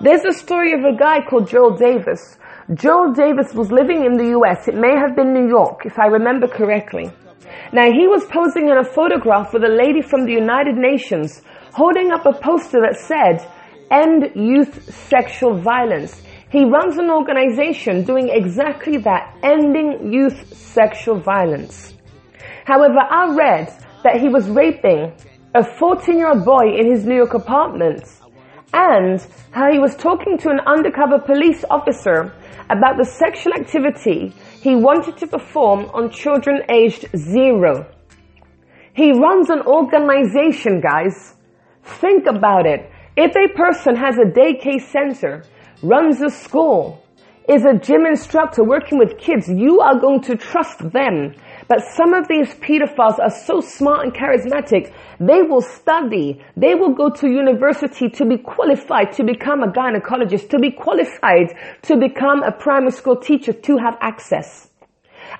There's 0.00 0.24
a 0.24 0.32
story 0.32 0.72
of 0.72 0.80
a 0.80 0.96
guy 0.98 1.20
called 1.24 1.48
Joel 1.48 1.76
Davis. 1.76 2.36
Joel 2.74 3.12
Davis 3.12 3.54
was 3.54 3.70
living 3.70 4.04
in 4.06 4.14
the 4.14 4.30
US. 4.40 4.66
It 4.66 4.74
may 4.74 4.96
have 4.98 5.14
been 5.14 5.32
New 5.32 5.46
York, 5.46 5.86
if 5.86 6.00
I 6.00 6.06
remember 6.06 6.48
correctly. 6.48 7.12
Now 7.72 7.90
he 7.90 8.06
was 8.06 8.24
posing 8.24 8.68
in 8.68 8.78
a 8.78 8.84
photograph 8.84 9.52
with 9.52 9.64
a 9.64 9.68
lady 9.68 10.02
from 10.02 10.24
the 10.24 10.32
United 10.32 10.76
Nations 10.76 11.42
holding 11.72 12.10
up 12.10 12.24
a 12.26 12.32
poster 12.32 12.80
that 12.80 12.96
said, 12.96 13.46
end 13.90 14.30
youth 14.34 14.92
sexual 15.08 15.60
violence. 15.60 16.22
He 16.50 16.64
runs 16.64 16.96
an 16.96 17.10
organization 17.10 18.04
doing 18.04 18.28
exactly 18.30 18.98
that, 18.98 19.36
ending 19.42 20.12
youth 20.12 20.56
sexual 20.56 21.20
violence. 21.20 21.94
However, 22.64 22.98
I 22.98 23.34
read 23.34 23.68
that 24.04 24.20
he 24.20 24.28
was 24.28 24.48
raping 24.48 25.12
a 25.54 25.62
14 25.62 26.18
year 26.18 26.28
old 26.28 26.44
boy 26.44 26.76
in 26.78 26.90
his 26.90 27.04
New 27.04 27.16
York 27.16 27.34
apartment 27.34 28.04
and 28.76 29.26
how 29.52 29.72
he 29.72 29.78
was 29.78 29.96
talking 29.96 30.36
to 30.36 30.50
an 30.50 30.60
undercover 30.66 31.18
police 31.18 31.64
officer 31.70 32.30
about 32.68 32.98
the 32.98 33.04
sexual 33.04 33.54
activity 33.54 34.34
he 34.60 34.76
wanted 34.76 35.16
to 35.16 35.26
perform 35.26 35.86
on 35.94 36.10
children 36.10 36.60
aged 36.68 37.06
zero. 37.16 37.86
He 38.92 39.12
runs 39.12 39.48
an 39.48 39.62
organization, 39.62 40.80
guys. 40.80 41.34
Think 41.84 42.26
about 42.26 42.66
it. 42.66 42.90
If 43.16 43.32
a 43.34 43.54
person 43.54 43.96
has 43.96 44.16
a 44.18 44.28
daycare 44.28 44.80
center, 44.80 45.44
runs 45.82 46.20
a 46.20 46.28
school, 46.28 47.02
is 47.48 47.64
a 47.64 47.78
gym 47.78 48.04
instructor 48.04 48.62
working 48.64 48.98
with 48.98 49.16
kids, 49.18 49.48
you 49.48 49.80
are 49.80 49.98
going 49.98 50.20
to 50.22 50.36
trust 50.36 50.78
them. 50.92 51.34
But 51.68 51.82
some 51.96 52.14
of 52.14 52.28
these 52.28 52.54
pedophiles 52.54 53.18
are 53.18 53.30
so 53.30 53.60
smart 53.60 54.04
and 54.04 54.14
charismatic, 54.14 54.92
they 55.18 55.42
will 55.42 55.62
study, 55.62 56.40
they 56.56 56.74
will 56.74 56.94
go 56.94 57.10
to 57.10 57.28
university 57.28 58.08
to 58.10 58.24
be 58.24 58.38
qualified 58.38 59.12
to 59.14 59.24
become 59.24 59.62
a 59.62 59.72
gynecologist, 59.72 60.48
to 60.50 60.58
be 60.58 60.70
qualified 60.70 61.56
to 61.82 61.96
become 61.96 62.42
a 62.42 62.52
primary 62.52 62.92
school 62.92 63.16
teacher, 63.16 63.52
to 63.52 63.78
have 63.78 63.96
access. 64.00 64.70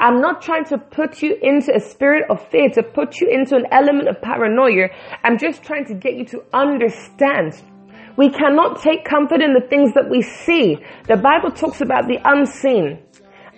I'm 0.01 0.21
not 0.21 0.43
trying 0.43 0.65
to 0.67 0.79
put 0.79 1.23
you 1.23 1.37
into 1.41 1.73
a 1.75 1.81
spirit 1.81 2.25
of 2.29 2.45
fear, 2.49 2.71
to 2.71 2.83
put 2.83 3.21
you 3.21 3.29
into 3.31 3.55
an 3.55 3.67
element 3.71 4.09
of 4.09 4.21
paranoia. 4.21 4.89
I'm 5.23 5.39
just 5.39 5.63
trying 5.63 5.85
to 5.87 5.95
get 5.95 6.15
you 6.15 6.25
to 6.27 6.43
understand 6.53 7.63
we 8.17 8.31
cannot 8.31 8.81
take 8.81 9.05
comfort 9.05 9.43
in 9.43 9.53
the 9.53 9.67
things 9.69 9.93
that 9.93 10.09
we 10.09 10.23
see. 10.23 10.79
The 11.07 11.17
Bible 11.17 11.51
talks 11.51 11.83
about 11.83 12.09
the 12.09 12.19
unseen. 12.25 12.99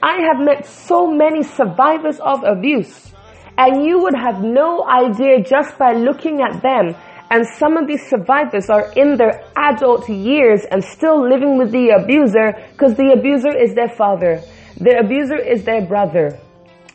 I 0.02 0.20
have 0.22 0.38
met 0.38 0.64
so 0.64 1.08
many 1.08 1.42
survivors 1.42 2.20
of 2.20 2.44
abuse 2.44 3.12
and 3.56 3.84
you 3.84 3.98
would 4.00 4.14
have 4.14 4.40
no 4.42 4.86
idea 4.86 5.42
just 5.42 5.76
by 5.76 5.92
looking 5.92 6.40
at 6.40 6.62
them. 6.62 6.94
And 7.30 7.44
some 7.58 7.76
of 7.76 7.88
these 7.88 8.08
survivors 8.08 8.70
are 8.70 8.92
in 8.92 9.16
their 9.16 9.42
adult 9.56 10.08
years 10.08 10.64
and 10.70 10.82
still 10.84 11.28
living 11.28 11.58
with 11.58 11.72
the 11.72 11.90
abuser 11.90 12.54
because 12.72 12.94
the 12.94 13.12
abuser 13.12 13.54
is 13.54 13.74
their 13.74 13.88
father. 13.88 14.40
The 14.76 15.00
abuser 15.00 15.36
is 15.36 15.64
their 15.64 15.84
brother. 15.84 16.38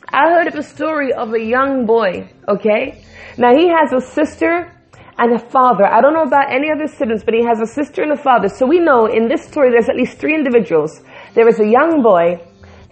I 0.07 0.29
heard 0.29 0.47
of 0.47 0.55
a 0.55 0.63
story 0.63 1.11
of 1.11 1.33
a 1.33 1.41
young 1.41 1.85
boy, 1.85 2.29
okay? 2.47 3.03
Now 3.37 3.53
he 3.53 3.67
has 3.67 3.91
a 3.91 3.99
sister 3.99 4.71
and 5.17 5.33
a 5.33 5.39
father. 5.39 5.85
I 5.85 5.99
don't 5.99 6.13
know 6.13 6.23
about 6.23 6.51
any 6.51 6.71
other 6.71 6.87
siblings, 6.87 7.23
but 7.25 7.33
he 7.33 7.43
has 7.43 7.59
a 7.59 7.67
sister 7.67 8.01
and 8.01 8.13
a 8.13 8.17
father. 8.17 8.47
So 8.47 8.65
we 8.65 8.79
know 8.79 9.07
in 9.07 9.27
this 9.27 9.43
story 9.45 9.71
there's 9.71 9.89
at 9.89 9.97
least 9.97 10.19
three 10.19 10.33
individuals. 10.33 11.01
There 11.35 11.47
is 11.49 11.59
a 11.59 11.67
young 11.67 12.01
boy, 12.01 12.39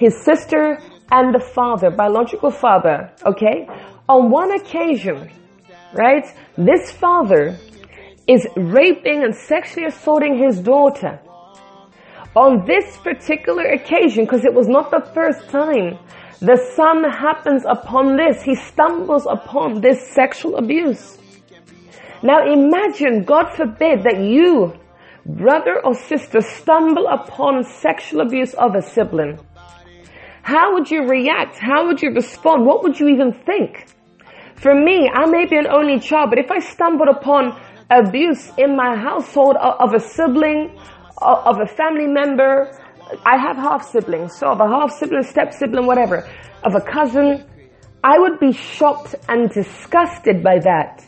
his 0.02 0.16
sister, 0.26 0.80
and 1.12 1.36
the 1.36 1.40
father, 1.40 1.92
biological 1.92 2.50
father, 2.50 2.98
okay? 3.24 3.68
On 4.10 4.32
one 4.32 4.52
occasion, 4.52 5.30
right, 5.94 6.26
this 6.58 6.92
father 6.92 7.44
is 8.28 8.48
raping 8.56 9.24
and 9.24 9.36
sexually 9.36 9.86
assaulting 9.86 10.38
his 10.46 10.60
daughter. 10.60 11.20
On 12.36 12.66
this 12.66 12.98
particular 12.98 13.66
occasion, 13.80 14.26
because 14.26 14.44
it 14.44 14.54
was 14.54 14.68
not 14.68 14.90
the 14.90 15.04
first 15.14 15.50
time, 15.50 16.00
the 16.40 16.58
son 16.76 17.04
happens 17.04 17.64
upon 17.70 18.18
this. 18.18 18.42
He 18.42 18.56
stumbles 18.56 19.28
upon 19.30 19.82
this 19.82 20.00
sexual 20.20 20.56
abuse. 20.56 21.20
Now 22.24 22.40
imagine, 22.52 23.24
God 23.24 23.54
forbid, 23.56 24.02
that 24.08 24.20
you, 24.20 24.74
brother 25.26 25.76
or 25.86 25.94
sister, 25.94 26.42
stumble 26.42 27.08
upon 27.08 27.64
sexual 27.64 28.22
abuse 28.22 28.54
of 28.56 28.74
a 28.74 28.82
sibling. 28.82 29.38
How 30.44 30.74
would 30.74 30.90
you 30.90 31.08
react? 31.08 31.58
How 31.60 31.86
would 31.88 32.02
you 32.02 32.12
respond? 32.12 32.66
What 32.66 32.84
would 32.84 33.00
you 33.00 33.08
even 33.10 33.32
think? 33.32 33.88
For 34.56 34.74
me, 34.74 35.10
I 35.14 35.26
may 35.26 35.46
be 35.46 35.58
an 35.58 35.68
only 35.68 36.00
child, 36.00 36.30
but 36.30 36.40
if 36.40 36.52
I 36.52 36.60
stumbled 36.60 37.10
upon 37.10 37.60
abuse 37.90 38.52
in 38.58 38.76
my 38.76 38.96
household 38.96 39.56
of 39.58 39.94
a 39.94 40.00
sibling, 40.00 40.78
of 41.18 41.60
a 41.60 41.68
family 41.68 42.08
member, 42.08 42.72
I 43.26 43.38
have 43.38 43.58
half 43.58 43.88
siblings, 43.88 44.38
so 44.38 44.48
of 44.48 44.60
a 44.60 44.68
half 44.68 44.92
sibling, 44.92 45.24
step 45.24 45.54
sibling, 45.54 45.86
whatever, 45.86 46.28
of 46.64 46.76
a 46.76 46.82
cousin, 46.82 47.46
I 48.04 48.18
would 48.18 48.40
be 48.40 48.52
shocked 48.52 49.16
and 49.30 49.50
disgusted 49.50 50.44
by 50.44 50.60
that. 50.60 51.06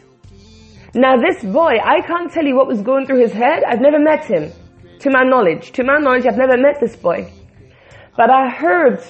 Now 0.93 1.17
this 1.17 1.43
boy, 1.43 1.77
I 1.83 2.01
can't 2.01 2.31
tell 2.31 2.45
you 2.45 2.55
what 2.55 2.67
was 2.67 2.81
going 2.81 3.07
through 3.07 3.21
his 3.21 3.33
head. 3.33 3.63
I've 3.63 3.81
never 3.81 3.99
met 3.99 4.25
him. 4.25 4.51
To 4.99 5.09
my 5.09 5.23
knowledge. 5.23 5.71
To 5.73 5.83
my 5.83 5.97
knowledge, 5.97 6.25
I've 6.25 6.37
never 6.37 6.55
met 6.55 6.79
this 6.79 6.95
boy. 6.95 7.31
But 8.15 8.29
I 8.29 8.49
heard 8.49 9.03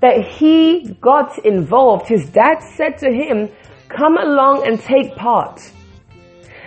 that 0.00 0.24
he 0.24 0.96
got 1.00 1.44
involved. 1.44 2.08
His 2.08 2.28
dad 2.30 2.60
said 2.76 2.98
to 2.98 3.10
him, 3.10 3.48
come 3.88 4.16
along 4.16 4.66
and 4.66 4.80
take 4.80 5.16
part. 5.16 5.60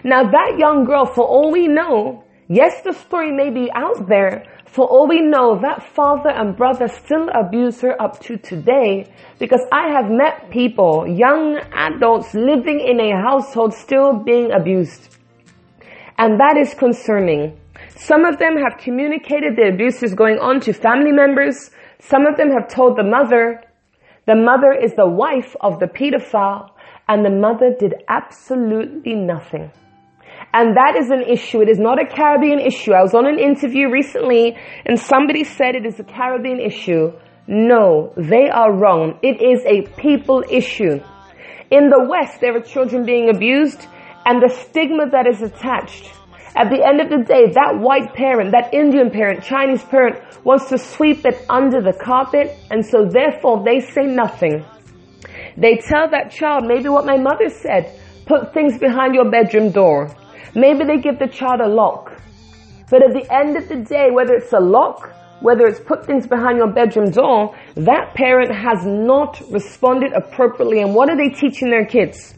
Now 0.03 0.23
that 0.23 0.55
young 0.57 0.85
girl, 0.85 1.05
for 1.05 1.23
all 1.23 1.51
we 1.51 1.67
know, 1.67 2.23
yes, 2.47 2.81
the 2.83 2.93
story 2.93 3.31
may 3.31 3.49
be 3.49 3.71
out 3.73 4.07
there, 4.07 4.45
for 4.65 4.85
all 4.87 5.05
we 5.07 5.21
know, 5.21 5.59
that 5.61 5.83
father 5.93 6.29
and 6.29 6.55
brother 6.55 6.87
still 6.87 7.27
abuse 7.35 7.81
her 7.81 8.01
up 8.01 8.21
to 8.21 8.37
today 8.37 9.11
because 9.37 9.59
I 9.71 9.89
have 9.89 10.09
met 10.09 10.49
people, 10.49 11.05
young 11.05 11.57
adults 11.73 12.33
living 12.33 12.79
in 12.79 12.99
a 13.01 13.21
household 13.21 13.73
still 13.73 14.13
being 14.13 14.51
abused. 14.51 15.17
And 16.17 16.39
that 16.39 16.55
is 16.57 16.73
concerning. 16.73 17.59
Some 17.97 18.23
of 18.23 18.39
them 18.39 18.55
have 18.57 18.79
communicated 18.79 19.57
the 19.57 19.67
abuse 19.73 20.01
is 20.03 20.13
going 20.13 20.39
on 20.39 20.61
to 20.61 20.71
family 20.71 21.11
members. 21.11 21.69
Some 22.01 22.25
of 22.25 22.35
them 22.35 22.49
have 22.51 22.67
told 22.67 22.97
the 22.97 23.03
mother. 23.03 23.63
The 24.25 24.35
mother 24.35 24.73
is 24.73 24.93
the 24.95 25.07
wife 25.07 25.55
of 25.61 25.79
the 25.79 25.87
pedophile 25.87 26.69
and 27.07 27.23
the 27.23 27.29
mother 27.29 27.75
did 27.77 27.95
absolutely 28.07 29.15
nothing. 29.15 29.71
And 30.53 30.75
that 30.75 30.95
is 30.97 31.09
an 31.09 31.21
issue. 31.21 31.61
It 31.61 31.69
is 31.69 31.79
not 31.79 32.01
a 32.01 32.05
Caribbean 32.05 32.59
issue. 32.59 32.93
I 32.93 33.01
was 33.01 33.13
on 33.13 33.27
an 33.27 33.39
interview 33.39 33.89
recently 33.89 34.57
and 34.85 34.99
somebody 34.99 35.43
said 35.43 35.75
it 35.75 35.85
is 35.85 35.99
a 35.99 36.03
Caribbean 36.03 36.59
issue. 36.59 37.13
No, 37.47 38.13
they 38.17 38.49
are 38.49 38.73
wrong. 38.73 39.19
It 39.21 39.41
is 39.41 39.63
a 39.65 39.83
people 39.99 40.43
issue. 40.49 40.99
In 41.69 41.89
the 41.89 42.05
West, 42.09 42.41
there 42.41 42.55
are 42.55 42.61
children 42.61 43.05
being 43.05 43.29
abused 43.29 43.85
and 44.25 44.41
the 44.41 44.49
stigma 44.49 45.09
that 45.11 45.27
is 45.27 45.41
attached. 45.41 46.11
At 46.55 46.69
the 46.69 46.85
end 46.85 46.99
of 46.99 47.09
the 47.09 47.23
day, 47.23 47.51
that 47.53 47.79
white 47.79 48.13
parent, 48.13 48.51
that 48.51 48.73
Indian 48.73 49.09
parent, 49.09 49.43
Chinese 49.43 49.83
parent 49.83 50.19
wants 50.43 50.67
to 50.69 50.77
sweep 50.77 51.25
it 51.25 51.45
under 51.49 51.81
the 51.81 51.93
carpet 51.93 52.57
and 52.69 52.85
so 52.85 53.05
therefore 53.05 53.63
they 53.63 53.79
say 53.79 54.03
nothing. 54.03 54.65
They 55.55 55.77
tell 55.77 56.09
that 56.09 56.31
child 56.31 56.65
maybe 56.65 56.89
what 56.89 57.05
my 57.05 57.17
mother 57.17 57.49
said, 57.49 57.97
put 58.25 58.53
things 58.53 58.77
behind 58.77 59.15
your 59.15 59.29
bedroom 59.29 59.71
door. 59.71 60.13
Maybe 60.53 60.83
they 60.83 60.97
give 60.97 61.19
the 61.19 61.27
child 61.27 61.61
a 61.61 61.67
lock. 61.67 62.11
But 62.89 63.01
at 63.03 63.13
the 63.13 63.33
end 63.33 63.55
of 63.55 63.69
the 63.69 63.77
day, 63.77 64.09
whether 64.11 64.33
it's 64.33 64.51
a 64.51 64.59
lock, 64.59 65.09
whether 65.39 65.65
it's 65.65 65.79
put 65.79 66.05
things 66.05 66.27
behind 66.27 66.57
your 66.57 66.71
bedroom 66.71 67.11
door, 67.11 67.55
that 67.75 68.13
parent 68.13 68.53
has 68.53 68.85
not 68.85 69.41
responded 69.49 70.11
appropriately. 70.11 70.81
And 70.81 70.93
what 70.93 71.09
are 71.09 71.15
they 71.15 71.29
teaching 71.29 71.69
their 71.69 71.85
kids? 71.85 72.35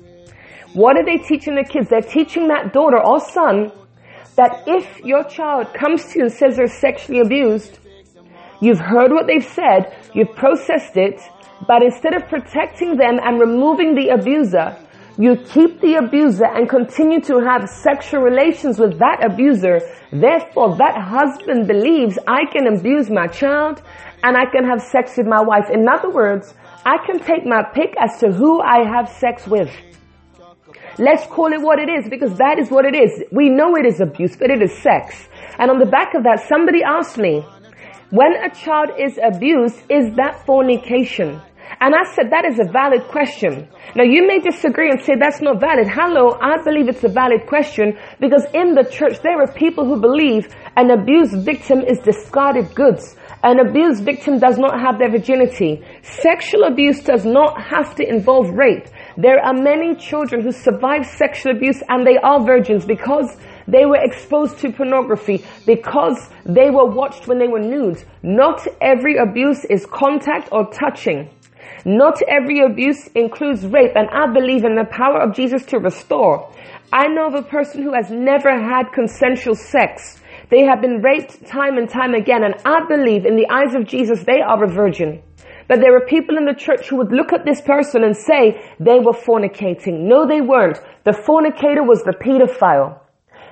What 0.73 0.97
are 0.97 1.05
they 1.05 1.17
teaching 1.17 1.55
their 1.55 1.63
kids? 1.63 1.89
They're 1.89 2.01
teaching 2.01 2.47
that 2.49 2.73
daughter 2.73 3.03
or 3.03 3.19
son 3.19 3.71
that 4.35 4.63
if 4.67 4.99
your 5.01 5.23
child 5.23 5.73
comes 5.73 6.05
to 6.11 6.19
you 6.19 6.25
and 6.25 6.33
says 6.33 6.55
they're 6.55 6.67
sexually 6.67 7.19
abused, 7.19 7.79
you've 8.61 8.79
heard 8.79 9.11
what 9.11 9.27
they've 9.27 9.43
said, 9.43 9.95
you've 10.13 10.35
processed 10.35 10.97
it, 10.97 11.19
but 11.67 11.83
instead 11.83 12.13
of 12.13 12.27
protecting 12.27 12.97
them 12.97 13.19
and 13.23 13.39
removing 13.39 13.95
the 13.95 14.09
abuser, 14.09 14.77
you 15.17 15.35
keep 15.35 15.79
the 15.79 15.95
abuser 15.95 16.45
and 16.45 16.67
continue 16.67 17.21
to 17.21 17.39
have 17.39 17.69
sexual 17.69 18.21
relations 18.21 18.79
with 18.79 18.97
that 18.97 19.23
abuser. 19.23 19.79
Therefore, 20.11 20.75
that 20.77 20.97
husband 20.97 21.67
believes 21.67 22.17
I 22.27 22.45
can 22.51 22.65
abuse 22.65 23.11
my 23.11 23.27
child 23.27 23.81
and 24.23 24.35
I 24.35 24.45
can 24.51 24.65
have 24.65 24.81
sex 24.81 25.15
with 25.17 25.27
my 25.27 25.41
wife. 25.41 25.69
In 25.71 25.87
other 25.87 26.09
words, 26.09 26.55
I 26.85 26.97
can 27.05 27.19
take 27.19 27.45
my 27.45 27.61
pick 27.75 27.93
as 27.99 28.19
to 28.21 28.31
who 28.31 28.59
I 28.61 28.83
have 28.85 29.07
sex 29.07 29.45
with. 29.47 29.69
Let's 30.99 31.25
call 31.25 31.51
it 31.53 31.61
what 31.61 31.79
it 31.79 31.89
is 31.89 32.07
because 32.07 32.37
that 32.37 32.59
is 32.59 32.69
what 32.69 32.85
it 32.85 32.95
is. 32.95 33.23
We 33.31 33.49
know 33.49 33.75
it 33.75 33.85
is 33.85 33.99
abuse, 33.99 34.35
but 34.35 34.51
it 34.51 34.61
is 34.61 34.71
sex. 34.81 35.27
And 35.57 35.71
on 35.71 35.79
the 35.79 35.87
back 35.87 36.13
of 36.13 36.23
that, 36.23 36.47
somebody 36.47 36.83
asked 36.83 37.17
me, 37.17 37.41
when 38.11 38.33
a 38.33 38.53
child 38.53 38.91
is 38.99 39.17
abused, 39.17 39.81
is 39.89 40.13
that 40.17 40.45
fornication? 40.45 41.41
And 41.81 41.95
I 41.95 42.03
said, 42.13 42.29
that 42.29 42.45
is 42.45 42.59
a 42.59 42.71
valid 42.71 43.07
question. 43.09 43.67
Now 43.95 44.03
you 44.03 44.27
may 44.27 44.39
disagree 44.39 44.91
and 44.91 45.01
say 45.01 45.15
that's 45.19 45.41
not 45.41 45.59
valid. 45.59 45.87
Hello, 45.89 46.37
I 46.39 46.61
believe 46.63 46.87
it's 46.87 47.03
a 47.03 47.09
valid 47.09 47.47
question 47.47 47.97
because 48.19 48.45
in 48.53 48.75
the 48.75 48.83
church 48.83 49.19
there 49.23 49.41
are 49.41 49.51
people 49.53 49.85
who 49.85 49.99
believe 49.99 50.53
an 50.77 50.91
abused 50.91 51.43
victim 51.43 51.79
is 51.79 51.99
discarded 51.99 52.75
goods. 52.75 53.15
An 53.43 53.59
abused 53.59 54.05
victim 54.05 54.39
does 54.39 54.57
not 54.57 54.79
have 54.79 54.99
their 54.99 55.11
virginity. 55.11 55.83
Sexual 56.03 56.63
abuse 56.65 57.01
does 57.01 57.25
not 57.25 57.59
have 57.61 57.95
to 57.95 58.07
involve 58.07 58.49
rape. 58.51 58.85
There 59.17 59.39
are 59.39 59.53
many 59.53 59.95
children 59.95 60.41
who 60.41 60.51
survive 60.51 61.05
sexual 61.05 61.55
abuse 61.55 61.83
and 61.87 62.05
they 62.05 62.17
are 62.17 62.43
virgins 62.43 62.85
because 62.85 63.37
they 63.67 63.85
were 63.85 64.01
exposed 64.01 64.59
to 64.59 64.71
pornography, 64.71 65.45
because 65.65 66.29
they 66.45 66.69
were 66.69 66.85
watched 66.85 67.27
when 67.27 67.39
they 67.39 67.47
were 67.47 67.59
nude. 67.59 68.03
Not 68.23 68.67
every 68.81 69.17
abuse 69.17 69.63
is 69.65 69.85
contact 69.85 70.49
or 70.51 70.69
touching. 70.71 71.29
Not 71.85 72.21
every 72.27 72.59
abuse 72.59 73.07
includes 73.15 73.65
rape, 73.65 73.95
and 73.95 74.09
I 74.09 74.31
believe 74.33 74.63
in 74.63 74.75
the 74.75 74.85
power 74.85 75.21
of 75.21 75.35
Jesus 75.35 75.65
to 75.67 75.79
restore. 75.79 76.51
I 76.91 77.07
know 77.07 77.27
of 77.27 77.35
a 77.35 77.41
person 77.41 77.83
who 77.83 77.93
has 77.93 78.09
never 78.09 78.51
had 78.51 78.91
consensual 78.93 79.55
sex. 79.55 80.21
They 80.49 80.63
have 80.63 80.81
been 80.81 81.01
raped 81.01 81.45
time 81.47 81.77
and 81.77 81.89
time 81.89 82.13
again, 82.13 82.43
and 82.43 82.55
I 82.65 82.85
believe 82.87 83.25
in 83.25 83.35
the 83.35 83.47
eyes 83.49 83.75
of 83.75 83.87
Jesus 83.87 84.23
they 84.23 84.41
are 84.41 84.63
a 84.63 84.67
virgin. 84.67 85.21
But 85.67 85.79
there 85.79 85.95
are 85.95 86.05
people 86.05 86.37
in 86.37 86.45
the 86.45 86.53
church 86.53 86.89
who 86.89 86.97
would 86.97 87.11
look 87.11 87.33
at 87.33 87.45
this 87.45 87.61
person 87.61 88.03
and 88.03 88.15
say 88.15 88.61
they 88.79 88.99
were 88.99 89.13
fornicating. 89.13 90.07
No, 90.07 90.27
they 90.27 90.41
weren't. 90.41 90.79
The 91.05 91.13
fornicator 91.13 91.83
was 91.83 92.03
the 92.03 92.13
pedophile. 92.13 92.99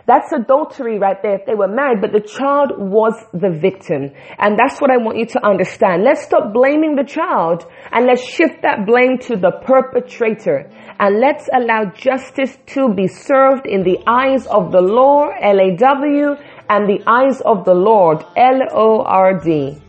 That's 0.08 0.32
adultery 0.32 0.98
right 0.98 1.22
there 1.22 1.36
if 1.36 1.46
they 1.46 1.54
were 1.54 1.68
married, 1.68 2.02
but 2.02 2.12
the 2.12 2.22
child 2.22 2.74
was 2.78 3.14
the 3.34 3.52
victim. 3.52 4.12
And 4.40 4.58
that's 4.58 4.82
what 4.82 4.90
I 4.90 4.98
want 4.98 5.18
you 5.18 5.26
to 5.28 5.46
understand. 5.46 6.04
Let's 6.04 6.24
stop 6.24 6.54
blaming 6.54 6.96
the 6.96 7.04
child 7.04 7.66
and 7.92 8.08
let's 8.08 8.24
shift 8.24 8.64
that 8.64 8.86
blame 8.86 9.20
to 9.30 9.38
the 9.38 9.52
perpetrator. 9.64 10.70
And 11.00 11.20
let's 11.20 11.48
allow 11.54 11.86
justice 11.94 12.58
to 12.74 12.94
be 12.94 13.08
served 13.08 13.68
in 13.68 13.84
the 13.84 14.00
eyes 14.08 14.48
of 14.48 14.72
the 14.72 14.82
law, 14.82 15.30
L-A-W, 15.40 16.36
and 16.70 16.90
the 16.90 17.04
eyes 17.06 17.42
of 17.42 17.64
the 17.66 17.76
Lord, 17.76 18.26
L-O-R-D. 18.36 19.82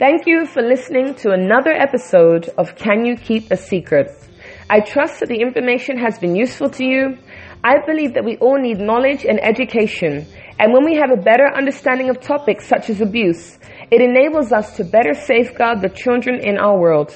Thank 0.00 0.26
you 0.26 0.46
for 0.46 0.62
listening 0.62 1.14
to 1.16 1.32
another 1.32 1.72
episode 1.72 2.48
of 2.56 2.74
Can 2.74 3.04
You 3.04 3.16
Keep 3.16 3.50
a 3.50 3.56
Secret? 3.58 4.10
I 4.70 4.80
trust 4.80 5.20
that 5.20 5.28
the 5.28 5.42
information 5.42 5.98
has 5.98 6.18
been 6.18 6.34
useful 6.34 6.70
to 6.70 6.84
you. 6.86 7.18
I 7.62 7.84
believe 7.84 8.14
that 8.14 8.24
we 8.24 8.38
all 8.38 8.58
need 8.58 8.78
knowledge 8.78 9.26
and 9.26 9.38
education. 9.44 10.26
And 10.58 10.72
when 10.72 10.86
we 10.86 10.96
have 10.96 11.10
a 11.10 11.20
better 11.20 11.54
understanding 11.54 12.08
of 12.08 12.18
topics 12.18 12.66
such 12.66 12.88
as 12.88 13.02
abuse, 13.02 13.58
it 13.90 14.00
enables 14.00 14.52
us 14.52 14.74
to 14.78 14.84
better 14.84 15.12
safeguard 15.12 15.82
the 15.82 15.90
children 15.90 16.40
in 16.40 16.56
our 16.56 16.80
world. 16.80 17.10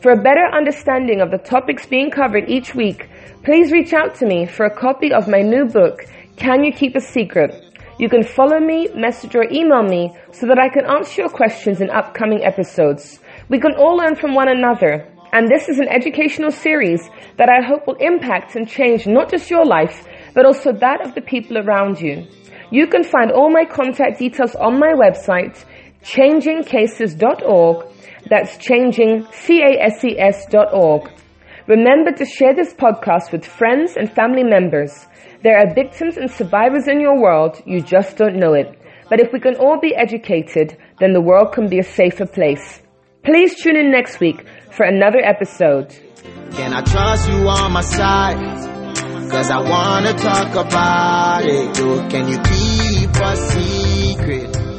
For 0.00 0.12
a 0.12 0.22
better 0.22 0.46
understanding 0.54 1.20
of 1.20 1.32
the 1.32 1.38
topics 1.38 1.84
being 1.84 2.12
covered 2.12 2.48
each 2.48 2.76
week, 2.76 3.08
please 3.42 3.72
reach 3.72 3.92
out 3.92 4.14
to 4.20 4.26
me 4.26 4.46
for 4.46 4.66
a 4.66 4.76
copy 4.76 5.12
of 5.12 5.26
my 5.26 5.40
new 5.40 5.64
book, 5.64 6.06
Can 6.36 6.62
You 6.62 6.72
Keep 6.72 6.94
a 6.94 7.00
Secret? 7.00 7.69
You 8.00 8.08
can 8.08 8.22
follow 8.22 8.58
me, 8.58 8.88
message 8.94 9.36
or 9.36 9.44
email 9.52 9.82
me 9.82 10.16
so 10.32 10.46
that 10.46 10.58
I 10.58 10.70
can 10.70 10.86
answer 10.86 11.20
your 11.20 11.28
questions 11.28 11.82
in 11.82 11.90
upcoming 11.90 12.42
episodes. 12.42 13.20
We 13.50 13.60
can 13.60 13.74
all 13.74 13.94
learn 13.98 14.16
from 14.16 14.32
one 14.34 14.48
another. 14.48 15.06
And 15.34 15.46
this 15.48 15.68
is 15.68 15.78
an 15.78 15.88
educational 15.88 16.50
series 16.50 17.06
that 17.36 17.50
I 17.50 17.60
hope 17.60 17.86
will 17.86 18.00
impact 18.00 18.56
and 18.56 18.66
change 18.66 19.06
not 19.06 19.30
just 19.30 19.50
your 19.50 19.66
life, 19.66 20.08
but 20.32 20.46
also 20.46 20.72
that 20.72 21.06
of 21.06 21.14
the 21.14 21.20
people 21.20 21.58
around 21.58 22.00
you. 22.00 22.26
You 22.70 22.86
can 22.86 23.04
find 23.04 23.30
all 23.32 23.50
my 23.50 23.66
contact 23.66 24.18
details 24.18 24.54
on 24.54 24.80
my 24.80 24.94
website, 24.94 25.62
changingcases.org. 26.02 27.86
That's 28.30 28.56
changing, 28.56 29.26
C-A-S-E-S.org. 29.30 31.10
Remember 31.66 32.12
to 32.12 32.24
share 32.24 32.54
this 32.54 32.72
podcast 32.72 33.30
with 33.30 33.44
friends 33.44 33.98
and 33.98 34.10
family 34.10 34.42
members. 34.42 35.06
There 35.42 35.56
are 35.56 35.74
victims 35.74 36.18
and 36.18 36.30
survivors 36.30 36.86
in 36.86 37.00
your 37.00 37.20
world, 37.20 37.62
you 37.64 37.80
just 37.80 38.18
don't 38.18 38.36
know 38.36 38.52
it. 38.52 38.78
But 39.08 39.20
if 39.20 39.32
we 39.32 39.40
can 39.40 39.56
all 39.56 39.80
be 39.80 39.94
educated, 39.94 40.76
then 40.98 41.12
the 41.12 41.20
world 41.20 41.52
can 41.52 41.68
be 41.68 41.78
a 41.78 41.82
safer 41.82 42.26
place. 42.26 42.82
Please 43.24 43.60
tune 43.60 43.76
in 43.76 43.90
next 43.90 44.20
week 44.20 44.44
for 44.70 44.84
another 44.84 45.18
episode. 45.18 45.94
Can 46.52 46.74
I 46.74 46.82
trust 46.82 47.28
you 47.30 47.48
on 47.48 47.72
my 47.72 47.80
side? 47.80 48.36
Cause 49.30 49.50
I 49.50 49.60
wanna 49.60 50.12
talk 50.12 50.54
about 50.54 51.44
it. 51.44 51.74
can 52.10 52.28
you 52.28 52.38
keep 52.42 53.10
a 53.16 53.36
secret? 53.36 54.69